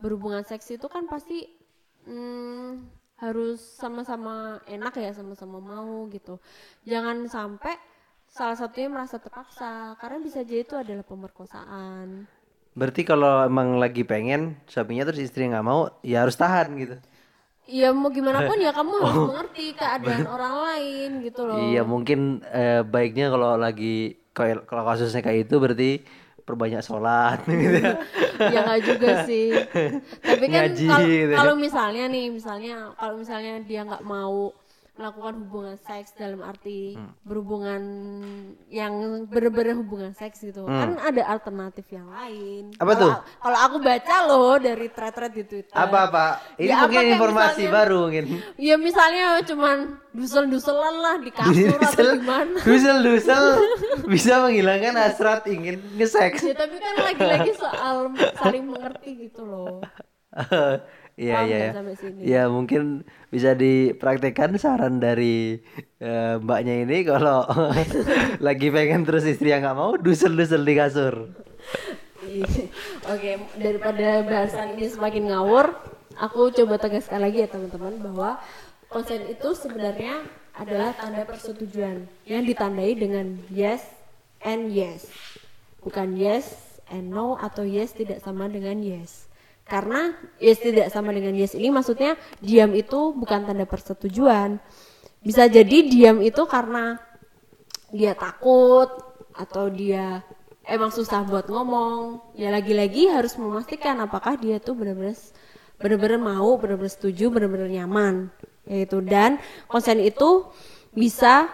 berhubungan 0.00 0.42
seks 0.42 0.72
itu 0.74 0.88
kan 0.90 1.06
pasti 1.06 1.46
hmm, 2.08 2.90
harus 3.22 3.60
sama-sama 3.60 4.58
enak 4.66 4.98
ya, 4.98 5.14
sama-sama 5.14 5.62
mau 5.62 6.10
gitu. 6.10 6.40
Jangan 6.88 7.28
sampai 7.30 7.76
salah 8.34 8.58
satunya 8.58 8.90
merasa 8.90 9.22
terpaksa 9.22 9.94
karena 10.02 10.18
bisa 10.18 10.42
jadi 10.42 10.66
itu 10.66 10.74
adalah 10.74 11.06
pemerkosaan. 11.06 12.26
Berarti 12.74 13.06
kalau 13.06 13.46
emang 13.46 13.78
lagi 13.78 14.02
pengen 14.02 14.58
suaminya 14.66 15.06
terus 15.06 15.30
istri 15.30 15.46
nggak 15.46 15.62
mau, 15.62 15.86
ya 16.02 16.26
harus 16.26 16.34
tahan 16.34 16.74
gitu. 16.74 16.98
Iya 17.64 17.94
mau 17.94 18.10
gimana 18.10 18.44
pun 18.44 18.58
ya 18.58 18.74
kamu 18.74 18.90
harus 18.98 19.14
oh. 19.22 19.26
mengerti 19.30 19.72
keadaan 19.78 20.26
orang 20.26 20.54
lain 20.66 21.10
gitu 21.22 21.46
loh. 21.46 21.62
Iya 21.62 21.86
mungkin 21.86 22.42
eh, 22.50 22.82
baiknya 22.82 23.30
kalau 23.30 23.54
lagi 23.54 24.18
kalau 24.34 24.82
kasusnya 24.82 25.22
kayak 25.22 25.46
itu 25.46 25.54
berarti 25.62 25.90
perbanyak 26.42 26.82
sholat 26.82 27.38
gitu 27.62 27.78
ya. 27.78 27.94
ya 28.50 28.58
nggak 28.66 28.82
juga 28.82 29.08
sih. 29.30 29.54
Tapi 30.26 30.44
kan 30.50 30.74
gitu 30.74 31.32
kalau 31.38 31.54
misalnya 31.54 32.10
nih 32.10 32.34
misalnya 32.34 32.90
kalau 32.98 33.14
misalnya 33.22 33.62
dia 33.62 33.86
nggak 33.86 34.02
mau 34.02 34.50
melakukan 34.94 35.34
hubungan 35.42 35.76
seks 35.82 36.14
dalam 36.14 36.38
arti 36.46 36.94
hmm. 36.94 37.26
berhubungan 37.26 37.82
yang 38.70 39.26
bener-bener 39.26 39.74
hubungan 39.74 40.14
seks 40.14 40.46
gitu. 40.46 40.62
Hmm. 40.62 40.78
kan 40.78 40.90
ada 41.02 41.22
alternatif 41.34 41.82
yang 41.90 42.06
lain. 42.14 42.70
Apa 42.78 42.94
kalo, 42.94 43.02
tuh? 43.02 43.12
kalau 43.42 43.58
aku 43.58 43.76
baca 43.82 44.16
loh 44.30 44.54
dari 44.62 44.86
thread-thread 44.86 45.32
di 45.34 45.44
twitter. 45.50 45.74
Apa 45.74 45.98
apa? 46.06 46.26
Ini 46.62 46.70
ya, 46.70 46.76
mungkin 46.86 46.98
apa 47.02 47.12
informasi 47.18 47.62
misalnya, 47.66 47.74
baru 47.74 47.98
mungkin. 48.06 48.24
Ya 48.64 48.76
misalnya 48.78 49.26
cuman 49.44 49.98
dusel-duselan 50.14 50.96
lah 51.02 51.16
di 51.18 51.30
kasur 51.34 51.74
dusel, 51.74 51.82
atau 51.82 52.14
gimana. 52.22 52.56
Dusel-dusel. 52.62 53.44
Bisa 54.14 54.32
menghilangkan 54.46 54.94
hasrat 54.94 55.42
ingin 55.50 55.82
nge-seks. 55.98 56.38
Ya 56.46 56.54
tapi 56.54 56.78
kan 56.78 56.94
lagi-lagi 57.02 57.52
soal 57.58 58.14
saling 58.38 58.64
mengerti 58.70 59.10
gitu 59.28 59.42
loh 59.44 59.80
Iya 61.14 61.46
iya. 61.46 61.58
Ya. 61.70 61.72
ya 62.18 62.42
mungkin 62.50 63.06
bisa 63.30 63.54
dipraktekkan 63.54 64.58
saran 64.58 64.98
dari 64.98 65.62
uh, 66.02 66.42
mbaknya 66.42 66.82
ini 66.82 67.06
kalau 67.06 67.46
lagi 68.46 68.74
pengen 68.74 69.06
terus 69.06 69.22
istri 69.22 69.54
yang 69.54 69.62
nggak 69.62 69.78
mau 69.78 69.94
dusel-dusel 69.94 70.66
di 70.66 70.74
kasur. 70.74 71.30
Iya. 72.26 72.66
Oke, 73.14 73.38
daripada 73.62 74.26
bahasan 74.26 74.74
ini 74.74 74.90
semakin 74.90 75.30
ngawur, 75.30 75.70
aku 76.18 76.50
coba 76.50 76.82
tegaskan 76.82 77.22
lagi 77.22 77.46
ya 77.46 77.48
teman-teman 77.48 77.94
bahwa 78.02 78.30
konsen 78.90 79.22
itu 79.30 79.54
sebenarnya 79.54 80.18
adalah 80.58 80.98
tanda 80.98 81.22
persetujuan 81.22 82.10
yang 82.26 82.42
ditandai 82.42 82.90
dengan 82.98 83.38
yes 83.54 83.86
and 84.42 84.74
yes. 84.74 85.06
Bukan 85.78 86.18
yes 86.18 86.58
and 86.90 87.14
no 87.14 87.38
atau 87.38 87.62
yes 87.62 87.94
tidak 87.94 88.18
sama 88.18 88.50
dengan 88.50 88.82
yes 88.82 89.30
karena 89.64 90.12
yes 90.36 90.60
tidak 90.60 90.92
sama 90.92 91.08
dengan 91.16 91.32
yes 91.32 91.56
ini 91.56 91.72
maksudnya 91.72 92.20
diam 92.44 92.76
itu 92.76 93.16
bukan 93.16 93.48
tanda 93.48 93.64
persetujuan. 93.64 94.60
Bisa 95.24 95.48
jadi 95.48 95.88
diam 95.88 96.20
itu 96.20 96.44
karena 96.44 97.00
dia 97.88 98.12
takut 98.12 98.92
atau 99.32 99.72
dia 99.72 100.20
emang 100.68 100.92
susah 100.92 101.24
buat 101.24 101.48
ngomong. 101.48 102.36
Ya 102.36 102.52
lagi-lagi 102.52 103.08
harus 103.08 103.40
memastikan 103.40 103.96
apakah 104.04 104.36
dia 104.36 104.60
tuh 104.60 104.76
benar-benar 104.76 105.16
benar-benar 105.80 106.20
mau 106.20 106.60
benar-benar 106.60 106.92
setuju 106.92 107.32
benar-benar 107.32 107.72
nyaman 107.72 108.28
yaitu. 108.68 109.00
Dan 109.00 109.40
konsen 109.64 109.96
itu 110.04 110.44
bisa 110.92 111.48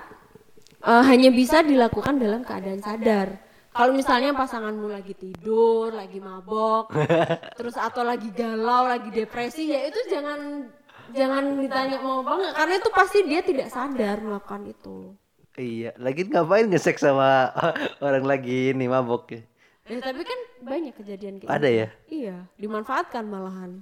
uh, 0.83 1.05
hanya 1.07 1.31
bisa 1.31 1.63
dilakukan 1.63 2.19
dalam 2.19 2.43
keadaan 2.43 2.83
sadar 2.83 3.50
kalau 3.81 3.97
misalnya 3.97 4.37
pasanganmu 4.37 4.93
lagi 4.93 5.17
tidur, 5.17 5.89
lagi 5.89 6.21
mabok, 6.21 6.93
terus 7.59 7.81
atau 7.81 8.05
lagi 8.05 8.29
galau, 8.29 8.85
lagi 8.85 9.09
depresi, 9.09 9.73
ya 9.73 9.89
itu 9.89 9.97
jangan 10.13 10.69
jangan 11.17 11.57
ditanya 11.57 11.97
mau 12.05 12.21
banget 12.21 12.53
karena 12.61 12.75
itu 12.77 12.91
pasti 12.93 13.19
dia 13.25 13.41
tidak 13.41 13.73
sadar 13.73 14.21
melakukan 14.21 14.69
itu. 14.69 15.17
Iya, 15.57 15.97
lagi 15.97 16.29
ngapain 16.29 16.69
ngesek 16.69 17.01
sama 17.01 17.57
orang 18.05 18.29
lagi 18.29 18.77
ini 18.77 18.85
mabok 18.85 19.33
ya? 19.33 19.41
Ya 19.89 19.97
tapi 20.05 20.29
kan 20.29 20.41
banyak 20.61 20.93
kejadian 21.01 21.41
kayak 21.41 21.49
Ada 21.49 21.69
gitu. 21.73 21.81
ya? 21.81 21.89
Iya, 22.13 22.37
dimanfaatkan 22.61 23.25
malahan. 23.25 23.81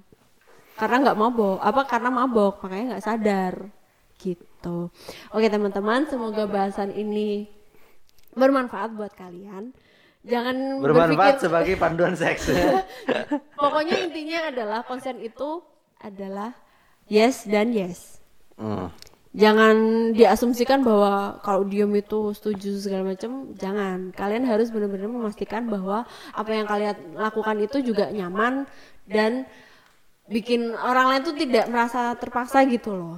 Karena 0.79 1.11
nggak 1.11 1.19
mabok, 1.19 1.59
apa 1.59 1.83
karena 1.91 2.11
mabok, 2.15 2.63
makanya 2.63 2.95
nggak 2.95 3.05
sadar 3.05 3.55
gitu. 4.23 4.95
Oke 5.35 5.51
teman-teman, 5.51 6.07
semoga 6.07 6.47
bahasan 6.47 6.95
ini 6.95 7.51
bermanfaat 8.39 8.95
buat 8.95 9.11
kalian. 9.19 9.75
Jangan 10.29 10.85
bermanfaat 10.85 11.41
berpikir... 11.41 11.45
sebagai 11.49 11.75
panduan 11.81 12.15
seks. 12.15 12.53
Pokoknya 13.61 13.97
intinya 14.05 14.53
adalah 14.53 14.81
konsen 14.85 15.17
itu 15.25 15.65
adalah 16.05 16.53
yes 17.09 17.49
dan 17.49 17.73
yes. 17.73 18.21
Hmm. 18.61 18.93
Jangan 19.33 19.77
diasumsikan 20.17 20.85
bahwa 20.85 21.39
kalau 21.45 21.65
diem 21.65 21.93
itu 21.97 22.33
setuju 22.33 22.81
segala 22.81 23.13
macam, 23.13 23.53
jangan. 23.57 24.11
Kalian 24.13 24.45
harus 24.49 24.73
benar-benar 24.73 25.09
memastikan 25.09 25.69
bahwa 25.69 26.09
apa 26.33 26.51
yang 26.53 26.67
kalian 26.67 26.97
lakukan 27.17 27.57
itu 27.61 27.85
juga 27.85 28.09
nyaman 28.09 28.65
dan 29.05 29.45
bikin 30.29 30.77
orang 30.77 31.13
lain 31.13 31.23
tuh 31.25 31.37
tidak 31.37 31.69
merasa 31.73 32.17
terpaksa 32.17 32.65
gitu 32.69 32.93
loh. 32.93 33.17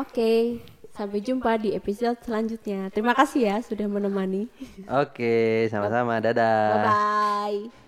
Oke. 0.00 0.10
Okay. 0.10 0.71
Sampai 1.02 1.18
jumpa 1.18 1.58
di 1.58 1.74
episode 1.74 2.14
selanjutnya. 2.22 2.86
Terima 2.94 3.10
kasih 3.10 3.50
ya 3.50 3.56
sudah 3.58 3.90
menemani. 3.90 4.46
Oke, 4.86 5.66
sama-sama. 5.66 6.22
Dadah. 6.22 6.62
Bye 6.70 6.86
bye. 7.66 7.81